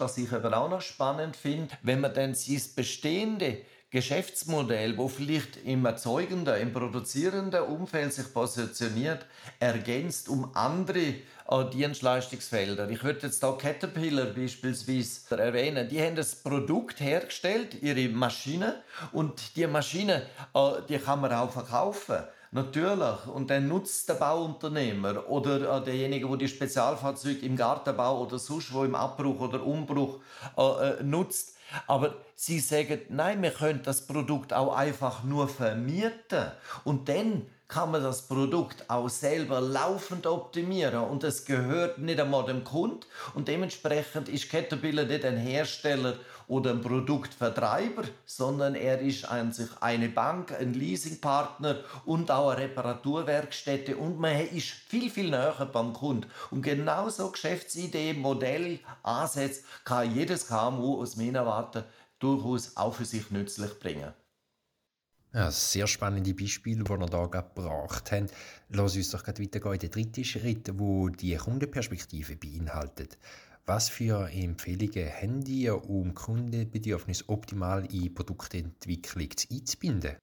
was 0.00 0.18
ich 0.18 0.32
aber 0.32 0.56
auch 0.58 0.68
noch 0.68 0.80
spannend 0.80 1.36
finde, 1.36 1.72
wenn 1.82 2.00
man 2.00 2.12
dann 2.14 2.34
sein 2.34 2.60
bestehende 2.74 3.58
Geschäftsmodell, 3.90 4.98
wo 4.98 5.06
vielleicht 5.06 5.56
im 5.64 5.86
erzeugenden, 5.86 6.60
im 6.60 6.72
produzierenden 6.72 7.62
Umfeld 7.62 8.12
sich 8.12 8.34
positioniert, 8.34 9.24
ergänzt 9.60 10.28
um 10.28 10.50
andere 10.56 10.98
äh, 10.98 11.70
Dienstleistungsfelder. 11.72 12.90
Ich 12.90 13.04
würde 13.04 13.28
jetzt 13.28 13.40
da 13.40 13.52
Caterpillar 13.52 14.26
beispielsweise 14.26 15.38
erwähnen. 15.38 15.88
Die 15.88 16.02
haben 16.02 16.16
das 16.16 16.34
Produkt 16.34 16.98
hergestellt, 16.98 17.80
ihre 17.80 18.08
Maschine, 18.08 18.82
und 19.12 19.54
die 19.54 19.68
Maschine, 19.68 20.26
äh, 20.54 20.70
die 20.88 20.98
kann 20.98 21.20
man 21.20 21.32
auch 21.32 21.52
verkaufen. 21.52 22.24
Natürlich. 22.50 23.26
Und 23.26 23.50
dann 23.50 23.68
nutzt 23.68 24.08
der 24.08 24.14
Bauunternehmer 24.14 25.28
oder 25.28 25.78
äh, 25.78 25.84
derjenige, 25.84 26.26
der 26.26 26.36
die 26.36 26.48
Spezialfahrzeuge 26.48 27.44
im 27.44 27.56
Gartenbau 27.56 28.22
oder 28.22 28.38
sonst 28.38 28.72
wo 28.72 28.84
im 28.84 28.94
Abbruch 28.94 29.40
oder 29.40 29.64
Umbruch 29.64 30.20
äh, 30.56 31.02
nutzt, 31.02 31.56
aber 31.86 32.14
sie 32.34 32.60
sagen, 32.60 33.02
nein, 33.10 33.42
wir 33.42 33.50
können 33.50 33.82
das 33.84 34.06
Produkt 34.06 34.54
auch 34.54 34.74
einfach 34.74 35.24
nur 35.24 35.48
vermieten. 35.48 36.50
Und 36.84 37.08
dann 37.10 37.46
kann 37.68 37.90
man 37.90 38.02
das 38.02 38.22
Produkt 38.22 38.88
auch 38.88 39.10
selber 39.10 39.60
laufend 39.60 40.26
optimieren 40.26 41.04
und 41.04 41.22
es 41.22 41.44
gehört 41.44 41.98
nicht 41.98 42.18
einmal 42.18 42.46
dem 42.46 42.64
Kunden 42.64 43.00
und 43.34 43.46
dementsprechend 43.46 44.30
ist 44.30 44.50
Caterpillar 44.50 45.04
nicht 45.04 45.22
ein 45.26 45.36
Hersteller 45.36 46.14
oder 46.48 46.72
ein 46.72 46.80
Produktvertreiber, 46.80 48.04
sondern 48.26 48.74
er 48.74 49.00
ist 49.00 49.26
an 49.26 49.52
sich 49.52 49.68
eine 49.80 50.08
Bank, 50.08 50.52
ein 50.58 50.72
Leasingpartner 50.72 51.84
und 52.06 52.30
auch 52.30 52.50
eine 52.50 52.62
Reparaturwerkstätte 52.62 53.96
und 53.96 54.18
man 54.18 54.46
ist 54.48 54.68
viel, 54.68 55.10
viel 55.10 55.30
näher 55.30 55.68
beim 55.72 55.92
Kunden. 55.92 56.28
Und 56.50 56.62
genauso 56.62 57.30
Geschäftsidee, 57.30 58.14
Modell, 58.14 58.80
Ansätze 59.02 59.62
kann 59.84 60.14
jedes 60.14 60.48
KMU 60.48 61.00
aus 61.00 61.16
meiner 61.16 61.46
Warte 61.46 61.84
durchaus 62.18 62.76
auch 62.76 62.94
für 62.94 63.04
sich 63.04 63.30
nützlich 63.30 63.78
bringen. 63.78 64.12
Ja, 65.34 65.50
sehr 65.50 65.86
spannende 65.86 66.32
Beispiele, 66.32 66.82
die 66.82 66.90
wir 66.90 67.06
da 67.06 67.26
gebracht 67.26 68.10
haben. 68.12 68.28
Lass 68.70 68.96
uns 68.96 69.10
doch 69.10 69.26
weitergehen 69.28 69.74
in 69.74 69.78
den 69.78 69.90
dritten 69.90 70.24
Schritt, 70.24 70.70
wo 70.78 71.10
die 71.10 71.36
Kundenperspektive 71.36 72.36
beinhaltet. 72.36 73.18
Was 73.68 73.90
für 73.90 74.30
Empfehlungen 74.30 75.12
haben 75.12 75.44
die, 75.44 75.68
um 75.68 76.14
Kundenbedürfnisse 76.14 77.28
optimal 77.28 77.84
in 77.92 78.14
Produktentwicklung 78.14 79.28
einzubinden? 79.52 80.16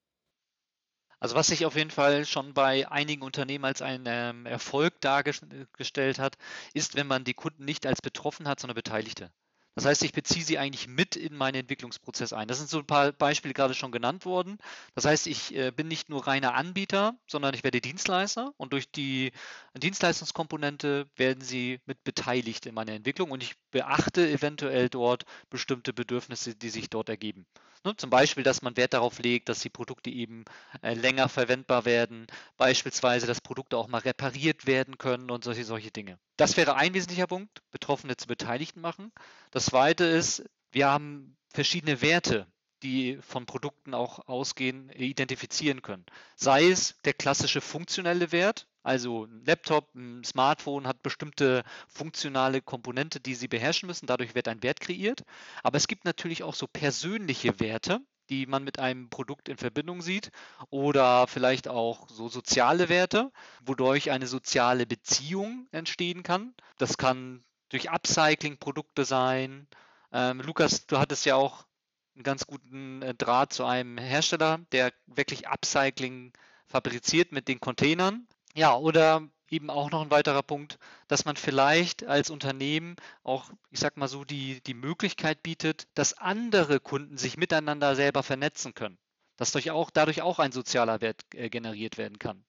Also 1.20 1.36
was 1.36 1.46
sich 1.46 1.64
auf 1.64 1.75
jeden 1.75 1.92
Fall 1.92 2.25
schon 2.25 2.56
bei 2.56 2.90
einigen 2.90 3.22
Unternehmen 3.22 3.66
als 3.66 3.84
ein 3.84 4.06
ähm, 4.08 4.48
Erfolg 4.48 5.00
dargestellt 5.00 6.18
hat, 6.18 6.40
ist, 6.74 6.96
wenn 6.96 7.06
man 7.06 7.24
die 7.24 7.36
Kunden 7.36 7.66
nicht 7.66 7.86
als 7.86 8.02
betroffen 8.02 8.48
hat, 8.48 8.60
sondern 8.60 8.74
Beteiligte. 8.74 9.32
Das 9.75 9.86
heißt, 9.86 10.03
ich 10.03 10.13
beziehe 10.13 10.44
sie 10.46 10.58
eigentlich 10.58 10.88
mit 10.88 11.17
in 11.17 11.36
meinen 11.36 11.55
Entwicklungsprozess 11.55 12.32
ein. 12.32 12.48
Das 12.48 12.60
sind 12.60 12.70
so 12.70 12.79
ein 12.79 12.86
paar 12.86 13.12
Beispiele 13.12 13.53
gerade 13.53 13.74
schon 13.74 13.91
genannt 13.91 14.25
worden. 14.25 14.58
Das 14.96 15.03
heißt, 15.03 15.27
ich 15.27 15.53
äh, 15.53 15.72
bin 15.72 15.89
nicht 15.89 16.10
nur 16.10 16.25
reiner 16.25 16.55
Anbieter, 16.55 17.15
sondern 17.27 17.53
ich 17.53 17.63
werde 17.65 17.82
Dienstleister 17.82 18.53
und 18.55 18.72
durch 18.72 18.89
die 18.89 19.34
Dienstleistungskomponente 19.77 21.08
werden 21.17 21.41
sie 21.41 21.82
mit 21.86 22.03
beteiligt 22.05 22.65
in 22.65 22.74
meiner 22.74 22.94
Entwicklung 22.94 23.32
und 23.32 23.44
ich 23.44 23.55
beachte 23.72 24.29
eventuell 24.29 24.88
dort 24.88 25.25
bestimmte 25.50 25.91
Bedürfnisse, 25.91 26.55
die 26.55 26.70
sich 26.70 26.89
dort 26.89 27.10
ergeben. 27.10 27.46
Ne, 27.86 27.96
zum 27.96 28.10
Beispiel, 28.10 28.44
dass 28.44 28.63
man 28.63 28.77
Wert 28.77 28.96
darauf 28.96 29.20
legt, 29.20 29.48
dass 29.48 29.60
die 29.60 29.70
Produkte 29.70 30.10
eben 30.10 30.44
äh, 30.82 30.96
länger 30.96 31.30
verwendbar 31.30 31.86
werden, 31.86 32.25
beispielsweise, 32.58 33.27
dass 33.27 33.42
Produkte 33.42 33.77
auch 33.77 33.88
mal 33.88 34.00
repariert 34.00 34.65
werden 34.65 34.98
können 34.98 35.30
und 35.30 35.44
solche, 35.44 35.65
solche 35.65 35.92
Dinge. 35.92 36.18
Das 36.36 36.58
wäre 36.58 36.77
ein 36.77 36.96
wesentlicher 36.96 37.27
Punkt, 37.27 37.62
Betroffene 37.70 38.18
zu 38.18 38.25
Beteiligten 38.25 38.82
machen. 38.82 39.12
Das 39.51 39.65
zweite 39.65 40.04
ist, 40.04 40.44
wir 40.72 40.88
haben 40.88 41.38
verschiedene 41.54 42.01
Werte, 42.01 42.48
die 42.82 43.20
von 43.22 43.46
Produkten 43.46 43.94
auch 43.94 44.27
ausgehen, 44.27 44.89
identifizieren 44.89 45.84
können. 45.84 46.08
Sei 46.36 46.68
es 46.68 47.00
der 47.06 47.13
klassische 47.13 47.62
funktionelle 47.62 48.32
Wert, 48.32 48.68
also 48.86 49.25
ein 49.25 49.44
Laptop, 49.46 49.94
ein 49.96 50.24
Smartphone 50.24 50.86
hat 50.86 51.01
bestimmte 51.01 51.63
funktionale 51.88 52.62
Komponente, 52.62 53.20
die 53.20 53.34
sie 53.34 53.48
beherrschen 53.48 53.88
müssen. 53.88 54.06
Dadurch 54.06 54.36
wird 54.36 54.48
ein 54.48 54.62
Wert 54.62 54.80
kreiert. 54.80 55.24
Aber 55.63 55.77
es 55.77 55.88
gibt 55.88 56.06
natürlich 56.06 56.44
auch 56.44 56.54
so 56.54 56.68
persönliche 56.68 57.60
Werte, 57.60 58.00
die 58.30 58.46
man 58.46 58.63
mit 58.63 58.77
einem 58.77 59.10
Produkt 59.10 59.50
in 59.50 59.58
Verbindung 59.58 60.04
sieht 60.04 60.30
oder 60.70 61.25
vielleicht 61.25 61.68
auch 61.68 62.08
so 62.10 62.30
soziale 62.30 62.88
Werte, 62.88 63.32
wodurch 63.65 64.12
eine 64.12 64.27
soziale 64.27 64.86
Beziehung 64.86 65.68
entstehen 65.72 66.22
kann. 66.22 66.54
Das 66.77 66.98
kann 66.98 67.44
durch 67.70 67.89
Upcycling-Produkte 67.89 69.04
sein. 69.04 69.68
Ähm, 70.12 70.42
Lukas, 70.42 70.86
du 70.86 71.00
hattest 71.00 71.25
ja 71.25 71.36
auch 71.36 71.65
einen 72.13 72.24
ganz 72.24 72.46
guten 72.46 73.01
äh, 73.01 73.15
Draht 73.15 73.51
zu 73.51 73.65
einem 73.65 73.98
Hersteller, 73.98 74.60
der 74.72 74.94
wirklich 75.08 75.48
Upcycling 75.48 76.34
fabriziert 76.68 77.32
mit 77.32 77.48
den 77.48 77.60
Containern. 77.60 78.27
Ja, 78.56 78.76
oder 78.78 79.28
eben 79.50 79.70
auch 79.70 79.92
noch 79.92 80.02
ein 80.02 80.12
weiterer 80.12 80.42
Punkt, 80.42 80.80
dass 81.08 81.26
man 81.26 81.36
vielleicht 81.36 82.06
als 82.06 82.30
Unternehmen 82.30 82.96
auch, 83.24 83.52
ich 83.70 83.80
sag 83.80 83.98
mal 83.98 84.08
so, 84.08 84.24
die, 84.24 84.62
die 84.62 84.74
Möglichkeit 84.74 85.44
bietet, 85.44 85.88
dass 85.94 86.14
andere 86.18 86.80
Kunden 86.80 87.18
sich 87.18 87.38
miteinander 87.38 87.96
selber 87.96 88.24
vernetzen 88.24 88.74
können. 88.74 88.98
Dass 89.38 89.52
durch 89.52 89.72
auch, 89.72 89.90
dadurch 89.92 90.22
auch 90.22 90.40
ein 90.40 90.52
sozialer 90.54 91.02
Wert 91.02 91.22
äh, 91.34 91.50
generiert 91.50 91.98
werden 91.98 92.18
kann. 92.18 92.44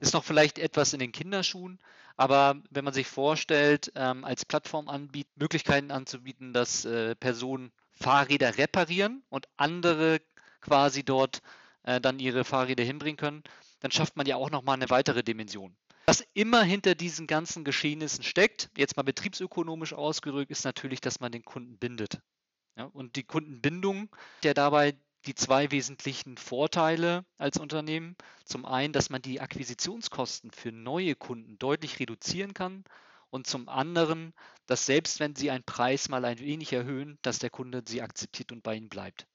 Ist 0.00 0.14
noch 0.14 0.24
vielleicht 0.24 0.58
etwas 0.58 0.92
in 0.94 1.00
den 1.00 1.12
Kinderschuhen, 1.12 1.78
aber 2.16 2.56
wenn 2.70 2.84
man 2.84 2.94
sich 2.94 3.06
vorstellt, 3.06 3.92
ähm, 3.94 4.24
als 4.24 4.44
Plattform 4.44 4.88
anbietet, 4.88 5.36
Möglichkeiten 5.36 5.90
anzubieten, 5.90 6.52
dass 6.52 6.84
äh, 6.84 7.14
Personen 7.14 7.72
Fahrräder 7.92 8.56
reparieren 8.58 9.22
und 9.28 9.46
andere 9.56 10.20
quasi 10.60 11.04
dort 11.04 11.42
äh, 11.84 12.00
dann 12.00 12.18
ihre 12.18 12.44
Fahrräder 12.44 12.84
hinbringen 12.84 13.16
können, 13.18 13.44
dann 13.82 13.90
schafft 13.90 14.16
man 14.16 14.26
ja 14.26 14.36
auch 14.36 14.50
nochmal 14.50 14.76
eine 14.76 14.90
weitere 14.90 15.22
Dimension. 15.22 15.76
Was 16.06 16.24
immer 16.34 16.62
hinter 16.62 16.94
diesen 16.94 17.26
ganzen 17.26 17.64
Geschehnissen 17.64 18.24
steckt, 18.24 18.70
jetzt 18.76 18.96
mal 18.96 19.02
betriebsökonomisch 19.02 19.92
ausgedrückt, 19.92 20.50
ist 20.50 20.64
natürlich, 20.64 21.00
dass 21.00 21.20
man 21.20 21.32
den 21.32 21.44
Kunden 21.44 21.78
bindet. 21.78 22.20
Ja, 22.76 22.84
und 22.84 23.16
die 23.16 23.24
Kundenbindung, 23.24 24.08
der 24.44 24.54
dabei 24.54 24.96
die 25.26 25.34
zwei 25.34 25.70
wesentlichen 25.70 26.36
Vorteile 26.36 27.24
als 27.38 27.56
Unternehmen. 27.58 28.16
Zum 28.44 28.64
einen, 28.64 28.92
dass 28.92 29.10
man 29.10 29.22
die 29.22 29.40
Akquisitionskosten 29.40 30.50
für 30.50 30.72
neue 30.72 31.14
Kunden 31.14 31.58
deutlich 31.58 32.00
reduzieren 32.00 32.54
kann 32.54 32.84
und 33.30 33.46
zum 33.46 33.68
anderen, 33.68 34.32
dass 34.66 34.86
selbst 34.86 35.20
wenn 35.20 35.36
Sie 35.36 35.50
einen 35.50 35.64
Preis 35.64 36.08
mal 36.08 36.24
ein 36.24 36.38
wenig 36.38 36.72
erhöhen, 36.72 37.18
dass 37.22 37.38
der 37.38 37.50
Kunde 37.50 37.82
Sie 37.86 38.02
akzeptiert 38.02 38.52
und 38.52 38.62
bei 38.62 38.74
Ihnen 38.74 38.88
bleibt. 38.88 39.26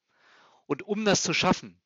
Und 0.66 0.84
um 0.84 1.06
das 1.06 1.24
zu 1.24 1.34
schaffen 1.34 1.80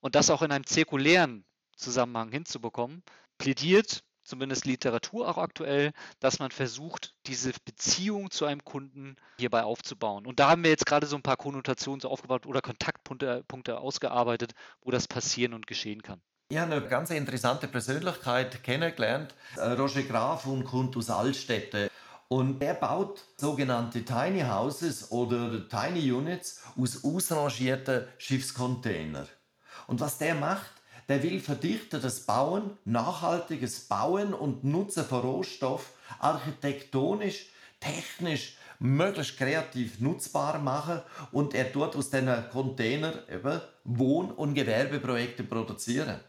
und 0.00 0.14
das 0.14 0.30
auch 0.30 0.42
in 0.42 0.52
einem 0.52 0.66
zirkulären 0.66 1.44
Zusammenhang 1.80 2.30
hinzubekommen, 2.30 3.02
plädiert 3.38 4.04
zumindest 4.30 4.64
Literatur 4.64 5.28
auch 5.28 5.38
aktuell, 5.38 5.92
dass 6.20 6.38
man 6.38 6.50
versucht, 6.50 7.14
diese 7.26 7.52
Beziehung 7.64 8.30
zu 8.30 8.46
einem 8.46 8.64
Kunden 8.64 9.16
hierbei 9.38 9.64
aufzubauen. 9.64 10.26
Und 10.26 10.38
da 10.40 10.50
haben 10.50 10.62
wir 10.62 10.70
jetzt 10.70 10.86
gerade 10.86 11.06
so 11.06 11.16
ein 11.16 11.22
paar 11.22 11.36
Konnotationen 11.36 12.00
so 12.00 12.08
aufgebaut 12.08 12.46
oder 12.46 12.62
Kontaktpunkte 12.62 13.44
Punkte 13.48 13.78
ausgearbeitet, 13.78 14.52
wo 14.82 14.90
das 14.90 15.08
passieren 15.08 15.52
und 15.54 15.66
geschehen 15.66 16.02
kann. 16.02 16.20
Ich 16.48 16.58
habe 16.58 16.72
eine 16.72 16.86
ganz 16.86 17.10
interessante 17.10 17.68
Persönlichkeit 17.68 18.62
kennengelernt, 18.64 19.34
äh, 19.56 19.72
Roger 19.72 20.02
Graf 20.02 20.46
und 20.46 20.64
kommt 20.64 20.96
aus 20.96 21.10
Altstädte. 21.10 21.90
Und 22.26 22.62
er 22.62 22.74
baut 22.74 23.24
sogenannte 23.36 24.04
Tiny 24.04 24.42
Houses 24.42 25.10
oder 25.10 25.68
Tiny 25.68 26.12
Units 26.12 26.62
aus 26.76 27.04
ausrangierten 27.04 28.06
Schiffscontainern. 28.18 29.28
Und 29.88 30.00
was 30.00 30.18
der 30.18 30.36
macht, 30.36 30.79
der 31.10 31.24
will 31.24 31.40
verdichtetes 31.40 32.20
Bauen, 32.20 32.78
nachhaltiges 32.84 33.80
Bauen 33.80 34.32
und 34.32 34.62
Nutzen 34.62 35.04
von 35.04 35.20
Rohstoff 35.20 35.92
architektonisch, 36.20 37.46
technisch 37.80 38.56
möglichst 38.78 39.36
kreativ 39.36 39.98
nutzbar 40.00 40.60
machen 40.60 41.02
und 41.32 41.52
er 41.52 41.72
tut 41.72 41.96
aus 41.96 42.10
diesen 42.10 42.48
Container 42.50 43.28
eben 43.28 43.60
Wohn- 43.82 44.30
und 44.30 44.54
Gewerbeprojekte 44.54 45.42
produzieren. 45.42 46.20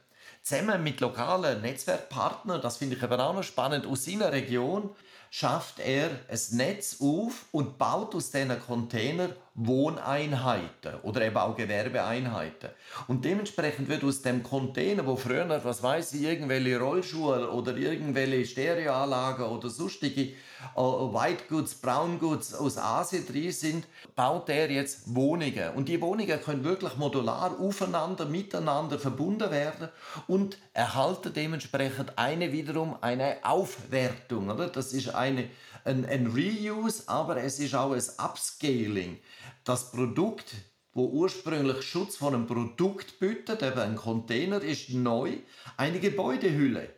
Zusammen 0.41 0.83
mit 0.83 0.99
lokalen 0.99 1.61
Netzwerkpartnern, 1.61 2.59
das 2.59 2.77
finde 2.77 2.95
ich 2.95 3.03
aber 3.03 3.23
auch 3.23 3.35
noch 3.35 3.43
spannend, 3.43 3.85
aus 3.85 4.05
seiner 4.05 4.31
Region 4.31 4.89
schafft 5.33 5.79
er 5.79 6.09
ein 6.29 6.57
Netz 6.57 6.97
auf 6.99 7.45
und 7.53 7.77
baut 7.77 8.13
aus 8.13 8.31
diesen 8.31 8.59
Container 8.59 9.29
Wohneinheiten 9.53 10.95
oder 11.03 11.21
eben 11.21 11.37
auch 11.37 11.55
Gewerbeeinheiten. 11.55 12.69
Und 13.07 13.25
dementsprechend 13.25 13.89
wird 13.89 14.03
aus 14.03 14.21
dem 14.21 14.43
Container, 14.43 15.05
wo 15.05 15.15
früher, 15.15 15.61
was 15.63 15.83
weiß 15.83 16.13
ich, 16.13 16.23
irgendwelche 16.23 16.79
Rollschuhe 16.79 17.49
oder 17.51 17.75
irgendwelche 17.75 18.45
Stereoanlagen 18.45 19.45
oder 19.45 19.69
sonstige 19.69 20.21
äh, 20.21 20.79
White 20.79 21.45
Goods, 21.49 21.75
Brown 21.75 22.19
Goods 22.19 22.53
aus 22.53 22.77
Asien 22.77 23.25
drin 23.25 23.51
sind, 23.51 23.87
baut 24.15 24.47
er 24.49 24.71
jetzt 24.71 25.13
Wohnungen. 25.13 25.71
Und 25.75 25.89
die 25.89 25.99
Wohnungen 25.99 26.41
können 26.41 26.63
wirklich 26.63 26.95
modular 26.95 27.59
aufeinander, 27.59 28.25
miteinander 28.25 28.99
verbunden 28.99 29.51
werden 29.51 29.89
und 30.27 30.57
erhalten 30.73 31.33
dementsprechend 31.33 32.17
eine 32.17 32.53
wiederum 32.53 32.95
eine 33.01 33.37
Aufwertung. 33.43 34.49
Oder? 34.49 34.67
Das 34.67 34.93
ist 34.93 35.13
eine, 35.21 35.49
ein, 35.83 36.05
ein 36.05 36.27
Reuse, 36.27 37.03
aber 37.07 37.37
es 37.37 37.59
ist 37.59 37.75
auch 37.75 37.93
ein 37.93 38.03
Upscaling. 38.17 39.19
Das 39.63 39.91
Produkt, 39.91 40.53
wo 40.93 41.05
ursprünglich 41.05 41.83
Schutz 41.83 42.17
von 42.17 42.33
einem 42.33 42.47
Produkt 42.47 43.19
bietet, 43.19 43.63
eben 43.63 43.79
ein 43.79 43.95
Container, 43.95 44.61
ist 44.61 44.89
neu 44.89 45.37
eine 45.77 45.99
Gebäudehülle. 45.99 46.89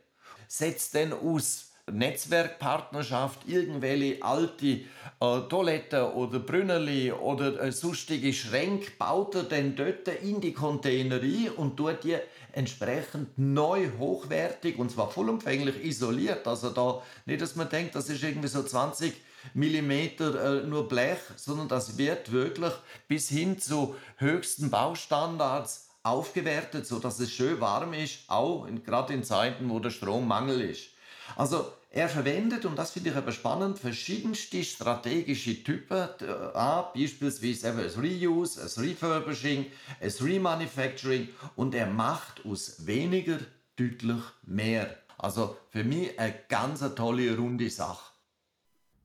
Setzt 0.47 0.95
dann 0.95 1.13
aus 1.13 1.73
Netzwerkpartnerschaft 1.91 3.41
irgendwelche 3.45 4.23
alte 4.23 4.65
äh, 4.65 5.39
Toiletten 5.49 6.01
oder 6.13 6.39
Brünneli 6.39 7.11
oder 7.11 7.61
äh, 7.61 7.71
sonstige 7.73 8.31
Schränke 8.31 8.91
baut 8.97 9.35
er 9.35 9.43
dann 9.43 9.75
dort 9.75 10.07
in 10.07 10.39
die 10.39 10.53
Container 10.53 11.21
ein 11.21 11.49
und 11.57 11.75
tut 11.75 12.05
die 12.05 12.15
entsprechend 12.53 13.37
neu 13.37 13.89
hochwertig 13.99 14.77
und 14.79 14.91
zwar 14.91 15.11
vollumfänglich 15.11 15.83
isoliert. 15.83 16.47
Also 16.47 16.69
da 16.69 17.01
nicht, 17.25 17.41
dass 17.41 17.55
man 17.55 17.69
denkt, 17.69 17.95
das 17.95 18.09
ist 18.09 18.23
irgendwie 18.23 18.47
so 18.47 18.63
20 18.63 19.13
Millimeter 19.53 20.61
äh, 20.61 20.67
nur 20.67 20.87
Blech, 20.87 21.19
sondern 21.35 21.67
das 21.67 21.97
wird 21.97 22.31
wirklich 22.31 22.73
bis 23.07 23.27
hin 23.27 23.59
zu 23.59 23.95
höchsten 24.17 24.69
Baustandards 24.69 25.89
aufgewertet, 26.03 26.85
so 26.85 26.99
dass 26.99 27.19
es 27.19 27.31
schön 27.31 27.59
warm 27.59 27.93
ist, 27.93 28.19
auch 28.27 28.67
gerade 28.85 29.13
in 29.13 29.23
Zeiten, 29.23 29.69
wo 29.69 29.79
der 29.79 29.89
Strommangel 29.89 30.61
ist. 30.61 30.89
Also 31.35 31.71
er 31.95 32.09
verwendet, 32.09 32.65
und 32.65 32.75
das 32.75 32.89
finde 32.89 33.11
ich 33.11 33.15
aber 33.15 33.31
spannend, 33.31 33.77
verschiedenste 33.77 34.63
strategische 34.63 35.63
Typen 35.63 36.09
an, 36.55 36.85
beispielsweise 36.95 37.69
eben 37.69 37.79
ein 37.81 38.25
Reuse, 38.25 38.63
ein 38.63 38.83
Refurbishing, 38.83 39.67
ein 40.01 40.09
Remanufacturing 40.09 41.29
und 41.55 41.75
er 41.75 41.85
macht 41.85 42.43
aus 42.45 42.87
weniger 42.87 43.37
deutlich 43.75 44.23
mehr. 44.41 44.97
Also 45.19 45.55
für 45.69 45.83
mich 45.83 46.19
eine 46.19 46.33
ganz 46.49 46.79
tolle, 46.95 47.37
runde 47.37 47.69
Sache. 47.69 48.11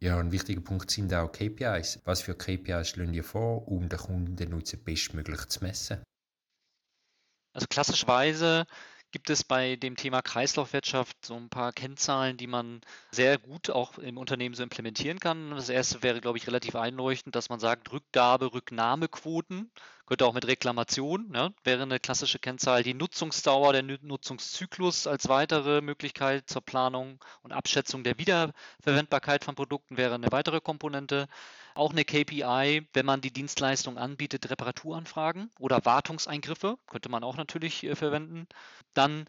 Ja, 0.00 0.18
ein 0.18 0.32
wichtiger 0.32 0.62
Punkt 0.62 0.90
sind 0.90 1.12
auch 1.12 1.30
KPIs. 1.30 2.00
Was 2.04 2.22
für 2.22 2.34
KPIs 2.34 2.88
schlagen 2.88 3.12
ihr 3.12 3.24
vor, 3.24 3.68
um 3.68 3.86
den 3.90 3.98
Kundennutzen 3.98 4.82
bestmöglich 4.82 5.44
zu 5.48 5.62
messen? 5.62 6.02
Also 7.52 7.66
klassischerweise 7.68 8.64
gibt 9.10 9.30
es 9.30 9.44
bei 9.44 9.76
dem 9.76 9.96
Thema 9.96 10.22
Kreislaufwirtschaft 10.22 11.24
so 11.24 11.34
ein 11.34 11.48
paar 11.48 11.72
Kennzahlen, 11.72 12.36
die 12.36 12.46
man 12.46 12.80
sehr 13.10 13.38
gut 13.38 13.70
auch 13.70 13.98
im 13.98 14.18
Unternehmen 14.18 14.54
so 14.54 14.62
implementieren 14.62 15.18
kann. 15.18 15.50
Das 15.50 15.68
erste 15.68 16.02
wäre, 16.02 16.20
glaube 16.20 16.38
ich, 16.38 16.46
relativ 16.46 16.76
einleuchtend, 16.76 17.34
dass 17.34 17.48
man 17.48 17.60
sagt, 17.60 17.90
Rückgabe, 17.92 18.52
Rücknahmequoten, 18.52 19.70
könnte 20.08 20.24
auch 20.24 20.32
mit 20.32 20.46
Reklamation, 20.46 21.28
ne, 21.30 21.52
wäre 21.64 21.82
eine 21.82 22.00
klassische 22.00 22.38
Kennzahl. 22.38 22.82
Die 22.82 22.94
Nutzungsdauer, 22.94 23.74
der 23.74 23.82
Nutzungszyklus 23.82 25.06
als 25.06 25.28
weitere 25.28 25.82
Möglichkeit 25.82 26.48
zur 26.48 26.62
Planung 26.62 27.22
und 27.42 27.52
Abschätzung 27.52 28.04
der 28.04 28.18
Wiederverwendbarkeit 28.18 29.44
von 29.44 29.54
Produkten 29.54 29.98
wäre 29.98 30.14
eine 30.14 30.32
weitere 30.32 30.62
Komponente. 30.62 31.28
Auch 31.78 31.92
eine 31.92 32.04
KPI, 32.04 32.88
wenn 32.92 33.06
man 33.06 33.20
die 33.20 33.32
Dienstleistung 33.32 33.98
anbietet, 33.98 34.50
Reparaturanfragen 34.50 35.48
oder 35.60 35.84
Wartungseingriffe, 35.84 36.76
könnte 36.88 37.08
man 37.08 37.22
auch 37.22 37.36
natürlich 37.36 37.84
äh, 37.84 37.94
verwenden. 37.94 38.48
Dann 38.94 39.28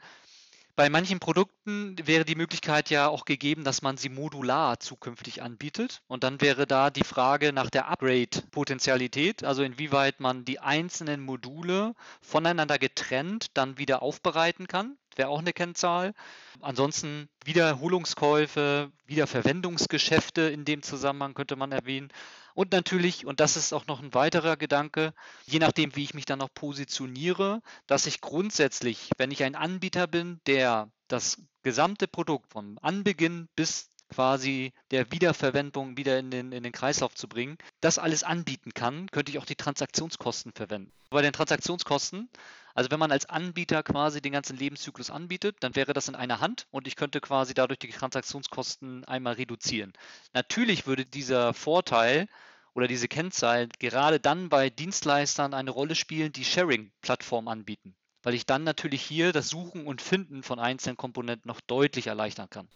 bei 0.76 0.90
manchen 0.90 1.20
Produkten 1.20 1.96
wäre 2.08 2.26
die 2.26 2.34
Möglichkeit 2.34 2.90
ja 2.90 3.08
auch 3.08 3.26
gegeben, 3.26 3.64
dass 3.64 3.84
man 3.84 3.98
sie 3.98 4.10
modular 4.10 4.80
zukünftig 4.80 5.44
anbietet. 5.44 6.02
Und 6.08 6.24
dann 6.24 6.42
wäre 6.42 6.66
da 6.66 6.90
die 6.90 7.04
Frage 7.04 7.54
nach 7.54 7.70
der 7.70 7.88
Upgrade-Potenzialität, 7.88 9.44
also 9.44 9.62
inwieweit 9.62 10.20
man 10.20 10.44
die 10.44 10.60
einzelnen 10.60 11.22
Module 11.22 11.94
voneinander 12.22 12.80
getrennt 12.80 13.48
dann 13.54 13.78
wieder 13.78 14.02
aufbereiten 14.02 14.68
kann. 14.68 14.98
Wäre 15.20 15.28
auch 15.28 15.40
eine 15.40 15.52
Kennzahl. 15.52 16.14
Ansonsten 16.62 17.28
Wiederholungskäufe, 17.44 18.90
Wiederverwendungsgeschäfte 19.06 20.44
in 20.44 20.64
dem 20.64 20.82
Zusammenhang 20.82 21.34
könnte 21.34 21.58
man 21.58 21.74
erwähnen. 21.74 22.08
Und 22.54 22.72
natürlich, 22.72 23.26
und 23.26 23.42
das 23.42 23.58
ist 23.58 23.74
auch 23.74 23.86
noch 23.86 24.02
ein 24.02 24.14
weiterer 24.14 24.56
Gedanke, 24.56 25.14
je 25.46 25.60
nachdem, 25.60 25.94
wie 25.98 26.06
ich 26.06 26.14
mich 26.14 26.24
dann 26.24 26.40
noch 26.40 26.54
positioniere, 26.54 27.62
dass 27.86 28.06
ich 28.06 28.22
grundsätzlich, 28.22 29.10
wenn 29.18 29.32
ich 29.32 29.44
ein 29.44 29.56
Anbieter 29.56 30.08
bin, 30.08 30.40
der 30.48 30.90
das 31.10 31.42
gesamte 31.64 32.08
Produkt 32.08 32.54
vom 32.54 32.80
Anbeginn 32.82 33.50
bis 33.58 33.90
quasi 34.10 34.74
der 34.92 35.12
Wiederverwendung 35.12 35.98
wieder 35.98 36.20
in 36.20 36.32
den, 36.32 36.52
in 36.52 36.64
den 36.64 36.72
Kreislauf 36.72 37.16
zu 37.16 37.28
bringen, 37.28 37.58
das 37.82 37.98
alles 37.98 38.24
anbieten 38.24 38.74
kann, 38.74 39.10
könnte 39.12 39.32
ich 39.32 39.40
auch 39.40 39.46
die 39.46 39.56
Transaktionskosten 39.56 40.52
verwenden. 40.54 40.92
Bei 41.10 41.22
den 41.22 41.34
Transaktionskosten, 41.34 42.30
also 42.74 42.92
wenn 42.92 43.00
man 43.00 43.12
als 43.12 43.28
Anbieter 43.28 43.84
quasi 43.84 44.22
den 44.22 44.32
ganzen 44.32 44.58
Lebenszyklus 44.58 45.10
anbietet, 45.10 45.58
dann 45.62 45.76
wäre 45.76 45.94
das 45.94 46.08
in 46.08 46.16
einer 46.16 46.40
Hand 46.40 46.68
und 46.72 46.88
ich 46.88 46.96
könnte 46.96 47.22
quasi 47.22 47.54
dadurch 47.54 47.80
die 47.80 47.90
Transaktionskosten 47.90 49.06
einmal 49.06 49.34
reduzieren. 49.34 49.94
Natürlich 50.34 50.86
würde 50.86 51.06
dieser 51.06 51.54
Vorteil 51.54 52.28
oder 52.74 52.88
diese 52.88 53.08
Kennzahl 53.08 53.68
gerade 53.80 54.20
dann 54.20 54.50
bei 54.50 54.70
Dienstleistern 54.70 55.54
eine 55.54 55.72
Rolle 55.72 55.96
spielen, 55.96 56.32
die 56.32 56.46
Sharing-Plattformen 56.46 57.48
anbieten, 57.48 57.96
weil 58.24 58.34
ich 58.34 58.46
dann 58.46 58.64
natürlich 58.64 59.02
hier 59.02 59.34
das 59.34 59.50
Suchen 59.50 59.86
und 59.86 60.02
Finden 60.02 60.44
von 60.44 60.60
einzelnen 60.60 60.98
Komponenten 60.98 61.48
noch 61.50 61.62
deutlich 61.62 62.08
erleichtern 62.08 62.50
kann. 62.50 62.70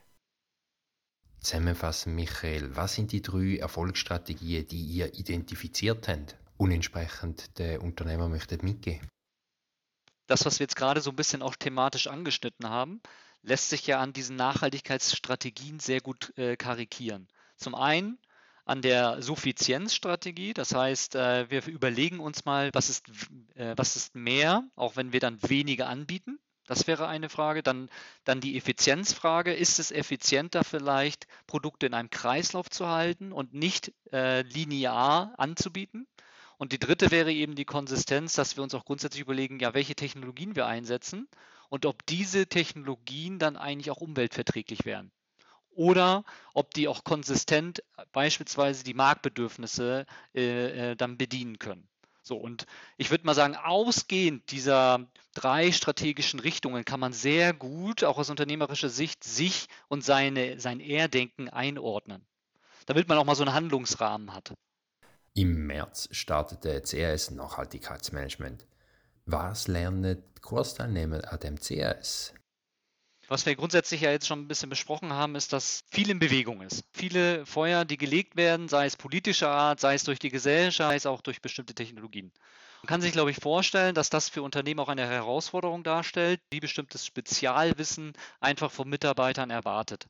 Zusammenfassen, 1.43 2.15
Michael, 2.15 2.75
was 2.75 2.95
sind 2.95 3.11
die 3.11 3.21
drei 3.21 3.57
Erfolgsstrategien, 3.57 4.67
die 4.67 4.81
ihr 4.81 5.13
identifiziert 5.13 6.07
habt 6.07 6.37
und 6.57 6.71
entsprechend 6.71 7.59
den 7.59 7.79
Unternehmer 7.79 8.29
möchtet 8.29 8.63
mitgeben? 8.63 9.07
Das, 10.27 10.45
was 10.45 10.59
wir 10.59 10.63
jetzt 10.63 10.77
gerade 10.77 11.01
so 11.01 11.09
ein 11.09 11.15
bisschen 11.15 11.41
auch 11.41 11.55
thematisch 11.55 12.07
angeschnitten 12.07 12.69
haben, 12.69 13.01
lässt 13.41 13.69
sich 13.69 13.85
ja 13.85 13.99
an 13.99 14.13
diesen 14.13 14.37
Nachhaltigkeitsstrategien 14.37 15.79
sehr 15.79 15.99
gut 15.99 16.31
äh, 16.37 16.55
karikieren. 16.55 17.27
Zum 17.57 17.75
einen 17.75 18.17
an 18.65 18.81
der 18.81 19.21
Suffizienzstrategie, 19.21 20.53
das 20.53 20.73
heißt, 20.73 21.15
äh, 21.15 21.49
wir 21.49 21.65
überlegen 21.67 22.21
uns 22.21 22.45
mal, 22.45 22.69
was 22.73 22.89
ist, 22.89 23.09
äh, 23.55 23.73
was 23.75 23.97
ist 23.97 24.15
mehr, 24.15 24.63
auch 24.75 24.95
wenn 24.95 25.11
wir 25.11 25.19
dann 25.19 25.41
weniger 25.43 25.89
anbieten. 25.89 26.39
Das 26.65 26.87
wäre 26.87 27.07
eine 27.07 27.29
Frage. 27.29 27.63
Dann, 27.63 27.89
dann 28.23 28.39
die 28.39 28.57
Effizienzfrage. 28.57 29.53
Ist 29.53 29.79
es 29.79 29.91
effizienter 29.91 30.63
vielleicht, 30.63 31.27
Produkte 31.47 31.85
in 31.85 31.93
einem 31.93 32.09
Kreislauf 32.09 32.69
zu 32.69 32.87
halten 32.87 33.31
und 33.31 33.53
nicht 33.53 33.91
äh, 34.11 34.41
linear 34.43 35.33
anzubieten? 35.37 36.07
Und 36.57 36.71
die 36.71 36.79
dritte 36.79 37.11
wäre 37.11 37.33
eben 37.33 37.55
die 37.55 37.65
Konsistenz, 37.65 38.33
dass 38.33 38.55
wir 38.55 38.63
uns 38.63 38.73
auch 38.73 38.85
grundsätzlich 38.85 39.21
überlegen, 39.21 39.59
ja, 39.59 39.73
welche 39.73 39.95
Technologien 39.95 40.55
wir 40.55 40.65
einsetzen 40.65 41.27
und 41.69 41.85
ob 41.85 42.05
diese 42.05 42.47
Technologien 42.47 43.39
dann 43.39 43.57
eigentlich 43.57 43.91
auch 43.91 44.01
umweltverträglich 44.01 44.85
wären. 44.85 45.11
Oder 45.71 46.23
ob 46.53 46.73
die 46.73 46.87
auch 46.87 47.03
konsistent 47.03 47.83
beispielsweise 48.11 48.83
die 48.83 48.93
Marktbedürfnisse 48.93 50.05
äh, 50.35 50.91
äh 50.91 50.95
dann 50.95 51.17
bedienen 51.17 51.59
können. 51.59 51.89
So, 52.25 52.37
und 52.37 52.65
ich 52.95 53.11
würde 53.11 53.25
mal 53.25 53.35
sagen, 53.35 53.57
ausgehend 53.57 54.49
dieser 54.51 55.05
drei 55.33 55.73
strategischen 55.73 56.39
Richtungen 56.39 56.85
kann 56.85 57.01
man 57.01 57.11
sehr 57.11 57.53
gut, 57.53 58.05
auch 58.05 58.17
aus 58.17 58.29
unternehmerischer 58.29 58.87
Sicht, 58.87 59.25
sich 59.25 59.67
und 59.89 60.05
seine, 60.05 60.57
sein 60.57 60.79
Erdenken 60.79 61.49
einordnen, 61.49 62.25
damit 62.85 63.09
man 63.09 63.17
auch 63.17 63.25
mal 63.25 63.35
so 63.35 63.43
einen 63.43 63.53
Handlungsrahmen 63.53 64.33
hat. 64.33 64.53
Im 65.33 65.67
März 65.67 66.07
startete 66.11 66.81
CRS 66.81 67.31
Nachhaltigkeitsmanagement. 67.31 68.65
Was 69.25 69.67
lernen 69.67 70.23
Kursteilnehmer 70.41 71.29
an 71.29 71.39
dem 71.41 71.59
CRS? 71.59 72.33
Was 73.33 73.47
wir 73.47 73.55
grundsätzlich 73.55 74.01
ja 74.01 74.11
jetzt 74.11 74.27
schon 74.27 74.41
ein 74.41 74.47
bisschen 74.47 74.69
besprochen 74.69 75.11
haben, 75.11 75.33
ist, 75.33 75.53
dass 75.53 75.83
viel 75.89 76.11
in 76.11 76.19
Bewegung 76.19 76.61
ist. 76.61 76.83
Viele 76.93 77.47
Feuer, 77.47 77.83
die 77.83 77.97
gelegt 77.97 78.35
werden, 78.35 78.69
sei 78.69 78.85
es 78.85 78.95
politischer 78.95 79.49
Art, 79.49 79.79
sei 79.79 79.95
es 79.95 80.03
durch 80.03 80.19
die 80.19 80.29
Gesellschaft, 80.29 80.91
sei 80.91 80.95
es 80.97 81.07
auch 81.07 81.19
durch 81.19 81.41
bestimmte 81.41 81.73
Technologien. 81.73 82.31
Man 82.83 82.89
kann 82.89 83.01
sich, 83.01 83.11
glaube 83.11 83.31
ich, 83.31 83.37
vorstellen, 83.37 83.95
dass 83.95 84.11
das 84.11 84.29
für 84.29 84.43
Unternehmen 84.43 84.79
auch 84.81 84.87
eine 84.87 85.07
Herausforderung 85.07 85.81
darstellt, 85.81 86.41
die 86.51 86.59
bestimmtes 86.59 87.07
Spezialwissen 87.07 88.13
einfach 88.39 88.71
von 88.71 88.87
Mitarbeitern 88.87 89.49
erwartet. 89.49 90.05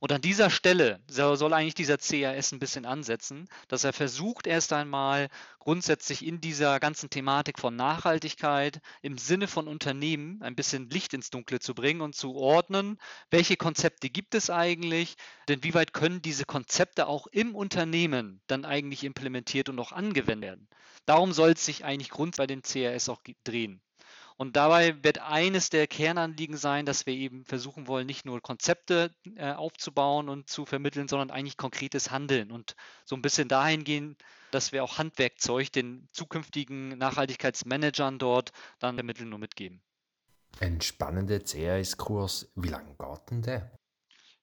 Und 0.00 0.12
an 0.12 0.20
dieser 0.20 0.50
Stelle 0.50 1.00
soll 1.08 1.52
eigentlich 1.52 1.74
dieser 1.74 1.98
CAS 1.98 2.52
ein 2.52 2.58
bisschen 2.58 2.86
ansetzen, 2.86 3.48
dass 3.68 3.84
er 3.84 3.92
versucht 3.92 4.46
erst 4.46 4.72
einmal 4.72 5.28
grundsätzlich 5.58 6.24
in 6.24 6.40
dieser 6.40 6.78
ganzen 6.80 7.10
Thematik 7.10 7.58
von 7.58 7.74
Nachhaltigkeit 7.76 8.80
im 9.02 9.18
Sinne 9.18 9.48
von 9.48 9.68
Unternehmen 9.68 10.40
ein 10.42 10.54
bisschen 10.54 10.90
Licht 10.90 11.14
ins 11.14 11.30
Dunkle 11.30 11.60
zu 11.60 11.74
bringen 11.74 12.02
und 12.02 12.14
zu 12.14 12.34
ordnen, 12.34 12.98
welche 13.30 13.56
Konzepte 13.56 14.10
gibt 14.10 14.34
es 14.34 14.50
eigentlich, 14.50 15.16
denn 15.48 15.64
wie 15.64 15.74
weit 15.74 15.92
können 15.92 16.22
diese 16.22 16.44
Konzepte 16.44 17.06
auch 17.06 17.26
im 17.26 17.54
Unternehmen 17.54 18.40
dann 18.46 18.64
eigentlich 18.64 19.04
implementiert 19.04 19.68
und 19.68 19.78
auch 19.78 19.92
angewendet 19.92 20.46
werden. 20.46 20.68
Darum 21.06 21.32
soll 21.32 21.52
es 21.52 21.64
sich 21.64 21.84
eigentlich 21.84 22.10
grund 22.10 22.36
bei 22.36 22.46
den 22.46 22.62
CAS 22.62 23.08
auch 23.08 23.22
drehen. 23.44 23.80
Und 24.36 24.56
dabei 24.56 25.02
wird 25.02 25.18
eines 25.18 25.70
der 25.70 25.86
Kernanliegen 25.86 26.58
sein, 26.58 26.84
dass 26.84 27.06
wir 27.06 27.14
eben 27.14 27.44
versuchen 27.46 27.86
wollen, 27.86 28.06
nicht 28.06 28.26
nur 28.26 28.42
Konzepte 28.42 29.14
äh, 29.34 29.52
aufzubauen 29.52 30.28
und 30.28 30.50
zu 30.50 30.66
vermitteln, 30.66 31.08
sondern 31.08 31.30
eigentlich 31.30 31.56
konkretes 31.56 32.10
Handeln 32.10 32.52
und 32.52 32.76
so 33.06 33.16
ein 33.16 33.22
bisschen 33.22 33.48
dahin 33.48 33.82
gehen, 33.82 34.16
dass 34.50 34.72
wir 34.72 34.84
auch 34.84 34.98
Handwerkzeug 34.98 35.72
den 35.72 36.08
zukünftigen 36.12 36.98
Nachhaltigkeitsmanagern 36.98 38.18
dort 38.18 38.52
dann 38.78 38.96
vermitteln 38.96 39.32
und 39.32 39.40
mitgeben. 39.40 39.82
Ein 40.60 40.80
spannender 40.82 41.40
CRS-Kurs, 41.40 42.52
wie 42.54 42.68
lange 42.68 42.94
geht 42.94 43.30
denn 43.30 43.42
der? 43.42 43.70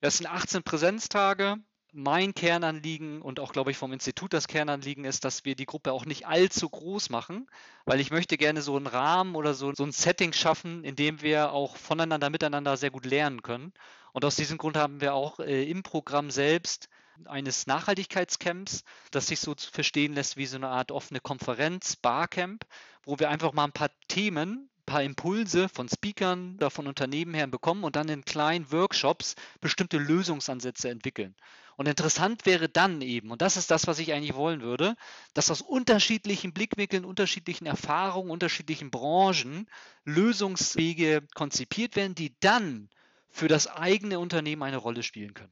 Das 0.01 0.17
sind 0.17 0.27
18 0.27 0.63
Präsenztage 0.63 1.57
mein 1.93 2.33
Kernanliegen 2.33 3.21
und 3.21 3.39
auch, 3.39 3.53
glaube 3.53 3.71
ich, 3.71 3.77
vom 3.77 3.93
Institut 3.93 4.33
das 4.33 4.47
Kernanliegen 4.47 5.05
ist, 5.05 5.23
dass 5.25 5.45
wir 5.45 5.55
die 5.55 5.65
Gruppe 5.65 5.91
auch 5.91 6.05
nicht 6.05 6.27
allzu 6.27 6.67
groß 6.69 7.09
machen, 7.09 7.47
weil 7.85 7.99
ich 7.99 8.11
möchte 8.11 8.37
gerne 8.37 8.61
so 8.61 8.75
einen 8.75 8.87
Rahmen 8.87 9.35
oder 9.35 9.53
so, 9.53 9.73
so 9.73 9.83
ein 9.83 9.91
Setting 9.91 10.33
schaffen, 10.33 10.83
in 10.83 10.95
dem 10.95 11.21
wir 11.21 11.51
auch 11.51 11.77
voneinander, 11.77 12.29
miteinander 12.29 12.77
sehr 12.77 12.91
gut 12.91 13.05
lernen 13.05 13.41
können. 13.43 13.73
Und 14.11 14.25
aus 14.25 14.35
diesem 14.35 14.57
Grund 14.57 14.75
haben 14.77 15.01
wir 15.01 15.13
auch 15.13 15.39
äh, 15.39 15.69
im 15.69 15.83
Programm 15.83 16.31
selbst 16.31 16.89
eines 17.25 17.67
Nachhaltigkeitscamps, 17.67 18.83
das 19.11 19.27
sich 19.27 19.39
so 19.39 19.55
verstehen 19.55 20.13
lässt 20.13 20.35
wie 20.35 20.47
so 20.47 20.57
eine 20.57 20.69
Art 20.69 20.91
offene 20.91 21.19
Konferenz, 21.19 21.95
Barcamp, 21.95 22.65
wo 23.03 23.19
wir 23.19 23.29
einfach 23.29 23.53
mal 23.53 23.65
ein 23.65 23.71
paar 23.71 23.91
Themen 24.07 24.69
paar 24.85 25.03
Impulse 25.03 25.69
von 25.69 25.87
Speakern 25.87 26.55
oder 26.55 26.69
von 26.69 26.87
Unternehmen 26.87 27.33
her 27.33 27.47
bekommen 27.47 27.83
und 27.83 27.95
dann 27.95 28.09
in 28.09 28.25
kleinen 28.25 28.71
Workshops 28.71 29.35
bestimmte 29.61 29.97
Lösungsansätze 29.97 30.89
entwickeln. 30.89 31.35
Und 31.75 31.87
interessant 31.87 32.45
wäre 32.45 32.69
dann 32.69 33.01
eben, 33.01 33.31
und 33.31 33.41
das 33.41 33.57
ist 33.57 33.71
das, 33.71 33.87
was 33.87 33.99
ich 33.99 34.13
eigentlich 34.13 34.35
wollen 34.35 34.61
würde, 34.61 34.95
dass 35.33 35.49
aus 35.49 35.61
unterschiedlichen 35.61 36.53
Blickwinkeln, 36.53 37.05
unterschiedlichen 37.05 37.65
Erfahrungen, 37.65 38.29
unterschiedlichen 38.29 38.91
Branchen 38.91 39.67
Lösungswege 40.05 41.23
konzipiert 41.33 41.95
werden, 41.95 42.15
die 42.15 42.35
dann 42.39 42.89
für 43.29 43.47
das 43.47 43.67
eigene 43.67 44.19
Unternehmen 44.19 44.63
eine 44.63 44.77
Rolle 44.77 45.03
spielen 45.03 45.33
können. 45.33 45.51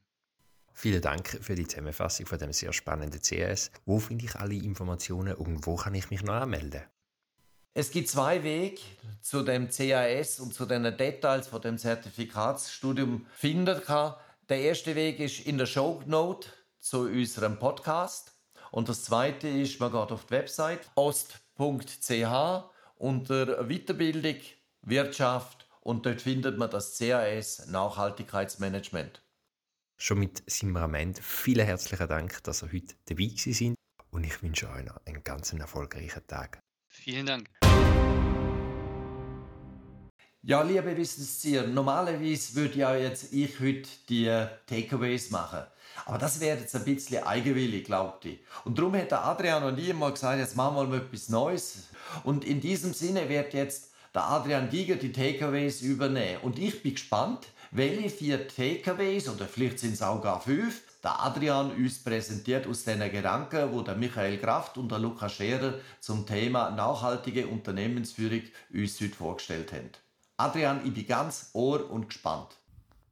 Vielen 0.72 1.02
Dank 1.02 1.38
für 1.42 1.54
die 1.54 1.66
Zusammenfassung 1.66 2.26
von 2.26 2.38
dem 2.38 2.52
sehr 2.52 2.72
spannenden 2.72 3.20
CS. 3.20 3.70
Wo 3.84 3.98
finde 3.98 4.24
ich 4.24 4.36
alle 4.36 4.54
Informationen 4.54 5.34
und 5.34 5.66
wo 5.66 5.76
kann 5.76 5.94
ich 5.94 6.10
mich 6.10 6.22
noch 6.22 6.34
anmelden? 6.34 6.82
Es 7.74 7.90
gibt 7.90 8.08
zwei 8.08 8.42
Wege 8.42 8.80
zu 9.22 9.42
dem 9.42 9.70
CAS 9.70 10.40
und 10.40 10.52
zu 10.52 10.66
den 10.66 10.82
Details 10.96 11.48
von 11.48 11.62
dem 11.62 11.78
Zertifikatsstudium 11.78 13.26
finden 13.34 13.80
kann. 13.82 14.14
Der 14.52 14.60
erste 14.60 14.94
Weg 14.94 15.18
ist 15.18 15.46
in 15.46 15.56
der 15.56 15.64
Shownote 15.64 16.50
zu 16.78 17.04
unserem 17.04 17.58
Podcast 17.58 18.36
und 18.70 18.86
das 18.90 19.04
zweite 19.04 19.48
ist, 19.48 19.80
man 19.80 19.90
geht 19.90 20.12
auf 20.12 20.26
die 20.26 20.32
Website 20.32 20.90
ost.ch 20.94 22.62
unter 22.96 23.66
Weiterbildung, 23.66 24.36
Wirtschaft 24.82 25.66
und 25.80 26.04
dort 26.04 26.20
findet 26.20 26.58
man 26.58 26.68
das 26.68 26.98
CAS 26.98 27.68
Nachhaltigkeitsmanagement. 27.68 29.22
Schon 29.96 30.18
mit 30.18 30.42
seinem 30.46 30.76
am 30.76 30.92
Ende. 30.96 31.22
Vielen 31.22 31.64
herzlichen 31.64 32.08
Dank, 32.08 32.44
dass 32.44 32.62
ihr 32.62 32.72
heute 32.74 32.94
dabei 33.06 33.30
sind 33.34 33.74
und 34.10 34.24
ich 34.24 34.42
wünsche 34.42 34.68
euch 34.68 34.84
einen 35.06 35.24
ganz 35.24 35.54
erfolgreichen 35.54 36.26
Tag. 36.26 36.60
Vielen 36.88 37.24
Dank. 37.24 37.48
Ja, 40.44 40.60
liebe 40.62 40.96
Wissenszieher, 40.96 41.68
normalerweise 41.68 42.56
würde 42.56 42.76
ja 42.76 42.96
jetzt 42.96 43.32
ich 43.32 43.60
heute 43.60 43.88
die 44.08 44.26
Takeaways 44.66 45.30
machen. 45.30 45.60
Aber 46.04 46.18
das 46.18 46.40
wäre 46.40 46.58
jetzt 46.58 46.74
ein 46.74 46.84
bisschen 46.84 47.22
eigenwillig, 47.22 47.84
glaubt 47.84 48.24
ich. 48.24 48.40
Und 48.64 48.76
darum 48.76 48.96
hat 48.96 49.12
Adrian 49.12 49.62
und 49.62 49.78
ich 49.78 49.94
mal 49.94 50.10
gesagt, 50.10 50.40
jetzt 50.40 50.56
machen 50.56 50.74
wir 50.74 50.84
mal 50.84 50.98
etwas 50.98 51.28
Neues. 51.28 51.84
Und 52.24 52.44
in 52.44 52.60
diesem 52.60 52.92
Sinne 52.92 53.28
wird 53.28 53.54
jetzt 53.54 53.92
der 54.12 54.24
Adrian 54.24 54.68
Giger 54.68 54.96
die 54.96 55.12
Takeaways 55.12 55.80
übernehmen. 55.80 56.40
Und 56.42 56.58
ich 56.58 56.82
bin 56.82 56.94
gespannt, 56.94 57.46
welche 57.70 58.10
vier 58.10 58.48
Takeaways, 58.48 59.28
oder 59.28 59.46
vielleicht 59.46 59.78
sind 59.78 59.92
es 59.92 60.02
auch 60.02 60.20
gar 60.20 60.40
fünf, 60.40 60.82
der 61.04 61.22
Adrian 61.22 61.70
uns 61.70 62.02
präsentiert 62.02 62.66
aus 62.66 62.82
den 62.82 62.98
Gedanken, 63.12 63.72
wo 63.72 63.82
der 63.82 63.94
Michael 63.94 64.38
Kraft 64.38 64.76
und 64.76 64.90
der 64.90 64.98
Lukas 64.98 65.34
Scherer 65.34 65.74
zum 66.00 66.26
Thema 66.26 66.72
nachhaltige 66.72 67.46
Unternehmensführung 67.46 68.42
uns 68.74 69.00
heute 69.00 69.14
vorgestellt 69.14 69.72
haben. 69.72 69.90
Adrian, 70.42 70.84
ich 70.84 70.92
bin 70.92 71.06
ganz 71.06 71.50
ohr 71.52 71.88
und 71.88 72.08
gespannt. 72.08 72.58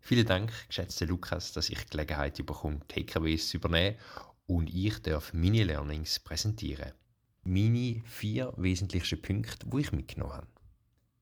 Vielen 0.01 0.27
Dank, 0.27 0.51
geschätzter 0.67 1.07
Lukas, 1.07 1.53
dass 1.53 1.71
ich 1.71 1.79
die 1.79 1.91
Gelegenheit 1.91 2.45
bekomme, 2.45 2.81
TKWs 2.89 3.51
zu 3.51 3.59
übernehmen 3.59 3.97
und 4.49 4.69
ich 4.69 5.01
darf 5.01 5.33
meine 5.33 5.63
Learnings 5.63 6.19
präsentieren. 6.19 6.91
Meine 7.45 8.03
vier 8.05 8.53
wesentlichsten 8.57 9.23
Punkte, 9.23 9.65
die 9.65 9.79
ich 9.79 9.93
mitgenommen 9.93 10.33
habe. 10.33 10.49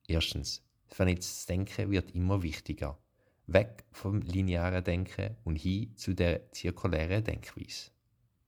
Erstens, 0.07 0.63
vernetztes 0.87 1.45
Denken 1.45 1.91
wird 1.91 2.13
immer 2.13 2.43
wichtiger. 2.43 2.99
Weg 3.47 3.85
vom 3.93 4.23
linearen 4.23 4.83
Denken 4.83 5.37
und 5.45 5.57
hin 5.57 5.95
zu 5.95 6.15
der 6.15 6.51
zirkulären 6.53 7.23
Denkweise. 7.23 7.91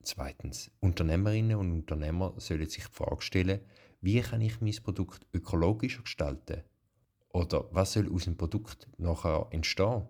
Zweitens, 0.01 0.71
Unternehmerinnen 0.79 1.57
und 1.57 1.71
Unternehmer 1.71 2.33
sollen 2.37 2.67
sich 2.67 2.85
die 2.85 2.91
Frage 2.91 3.21
stellen, 3.21 3.59
wie 4.01 4.19
kann 4.19 4.41
ich 4.41 4.61
mein 4.61 4.75
Produkt 4.81 5.27
ökologischer 5.31 6.01
gestalten 6.01 6.63
oder 7.33 7.67
was 7.71 7.93
soll 7.93 8.11
aus 8.11 8.25
dem 8.25 8.37
Produkt 8.37 8.87
nachher 8.97 9.47
entstehen? 9.51 10.07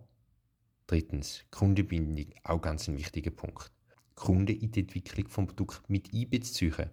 Drittens, 0.87 1.43
Kundenbindung, 1.51 2.33
auch 2.43 2.61
ganz 2.61 2.87
ein 2.87 2.97
wichtiger 2.97 3.31
Punkt. 3.31 3.71
Kunden 4.15 4.55
in 4.55 4.71
die 4.71 4.81
Entwicklung 4.81 5.27
vom 5.29 5.47
Produkt 5.47 5.89
mit 5.89 6.13
einbeziehen. 6.13 6.89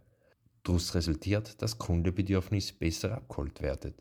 Daraus 0.63 0.95
resultiert, 0.95 1.61
dass 1.61 1.79
Kundenbedürfnisse 1.79 2.75
besser 2.75 3.17
abgeholt 3.17 3.61
werden. 3.61 3.95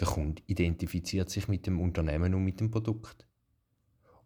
Der 0.00 0.08
Kunde 0.08 0.42
identifiziert 0.46 1.30
sich 1.30 1.48
mit 1.48 1.66
dem 1.66 1.80
Unternehmen 1.80 2.34
und 2.34 2.44
mit 2.44 2.60
dem 2.60 2.70
Produkt. 2.70 3.26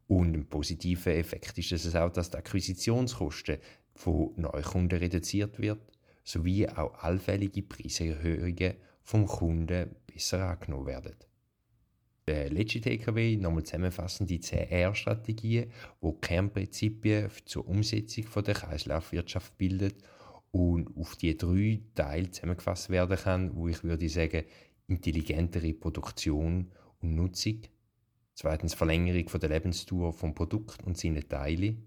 Und 0.07 0.35
ein 0.35 0.49
positiver 0.49 1.15
Effekt 1.15 1.59
ist 1.59 1.73
es 1.73 1.95
auch, 1.95 2.11
dass 2.11 2.31
die 2.31 2.39
Akquisitionskosten 2.39 3.59
von 3.95 4.33
Neukunden 4.37 4.99
reduziert 4.99 5.59
wird, 5.59 5.81
sowie 6.25 6.69
auch 6.69 6.95
allfällige 7.03 7.63
Preiserhöhungen 7.63 8.75
vom 9.03 9.27
Kunden 9.27 9.97
besser 10.07 10.49
angenommen 10.49 10.87
werden. 10.87 11.17
Der 12.29 12.51
letzte 12.51 12.83
TKW, 12.83 13.39
nochmal 13.39 13.63
zusammenfassend 13.63 14.29
die 14.29 14.39
CR-Strategie, 14.39 15.69
wo 16.03 16.13
Kernprinzipien 16.13 17.31
zur 17.47 17.67
Umsetzung 17.67 18.25
von 18.25 18.45
der 18.45 18.53
Kreislaufwirtschaft 18.53 19.57
bildet 19.57 19.95
und 20.51 20.95
auf 20.95 21.17
die 21.17 21.35
drei 21.35 21.81
Teile 21.95 22.31
zusammengefasst 22.31 22.91
werden 22.91 23.17
kann, 23.17 23.57
wo 23.57 23.69
ich 23.69 23.83
würde 23.83 24.11
sagen, 24.11 24.45
intelligentere 24.89 25.73
Produktion 25.73 26.71
und 27.01 27.15
Nutzung, 27.15 27.63
zweitens 28.35 28.75
Verlängerung 28.75 29.27
von 29.31 29.41
der 29.41 29.49
Lebensdauer 29.49 30.13
vom 30.13 30.35
Produkt 30.35 30.85
und 30.85 30.99
seine 30.99 31.27
Teile 31.27 31.79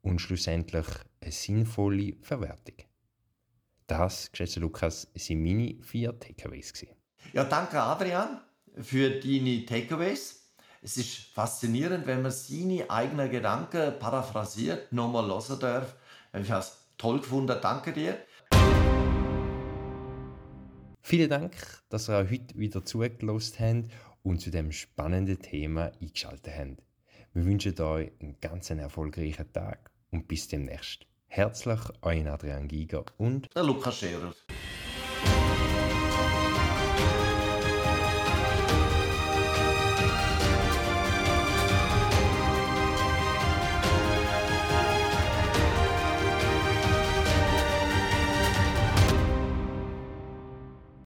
und 0.00 0.20
schlussendlich 0.20 0.86
eine 1.20 1.32
sinnvolle 1.32 2.14
Verwertung. 2.20 2.76
Das, 3.88 4.30
geschätzter 4.30 4.60
Lukas, 4.60 5.10
sind 5.16 5.42
meine 5.42 5.74
vier 5.82 6.16
Takeaways. 6.16 6.72
Ja, 7.32 7.42
danke 7.42 7.82
Adrian 7.82 8.42
für 8.80 9.10
deine 9.10 9.64
Takeaways. 9.66 10.42
Es 10.82 10.96
ist 10.96 11.32
faszinierend, 11.32 12.06
wenn 12.06 12.22
man 12.22 12.32
seine 12.32 12.90
eigenen 12.90 13.30
Gedanken 13.30 13.98
paraphrasiert, 13.98 14.92
nochmal 14.92 15.26
hören 15.26 15.60
darf. 15.60 15.94
Ich 16.32 16.50
habe 16.50 16.60
es 16.60 16.76
toll 16.98 17.20
gefunden. 17.20 17.56
Danke 17.60 17.92
dir. 17.92 18.18
Vielen 21.02 21.30
Dank, 21.30 21.54
dass 21.88 22.08
ihr 22.08 22.16
auch 22.16 22.30
heute 22.30 22.56
wieder 22.56 22.84
zugelassen 22.84 23.58
habt 23.58 23.92
und 24.22 24.40
zu 24.40 24.50
dem 24.50 24.72
spannenden 24.72 25.40
Thema 25.40 25.92
eingeschaltet 26.00 26.54
habt. 26.56 26.82
Wir 27.34 27.44
wünschen 27.44 27.78
euch 27.80 28.10
einen 28.20 28.36
ganz 28.40 28.70
erfolgreichen 28.70 29.52
Tag 29.52 29.90
und 30.10 30.28
bis 30.28 30.48
demnächst. 30.48 31.06
Herzlich, 31.28 31.80
euer 32.02 32.26
Adrian 32.32 32.68
Giger 32.68 33.04
und 33.18 33.48
der 33.54 33.64
Lukas 33.64 33.98
Scherer. 33.98 34.34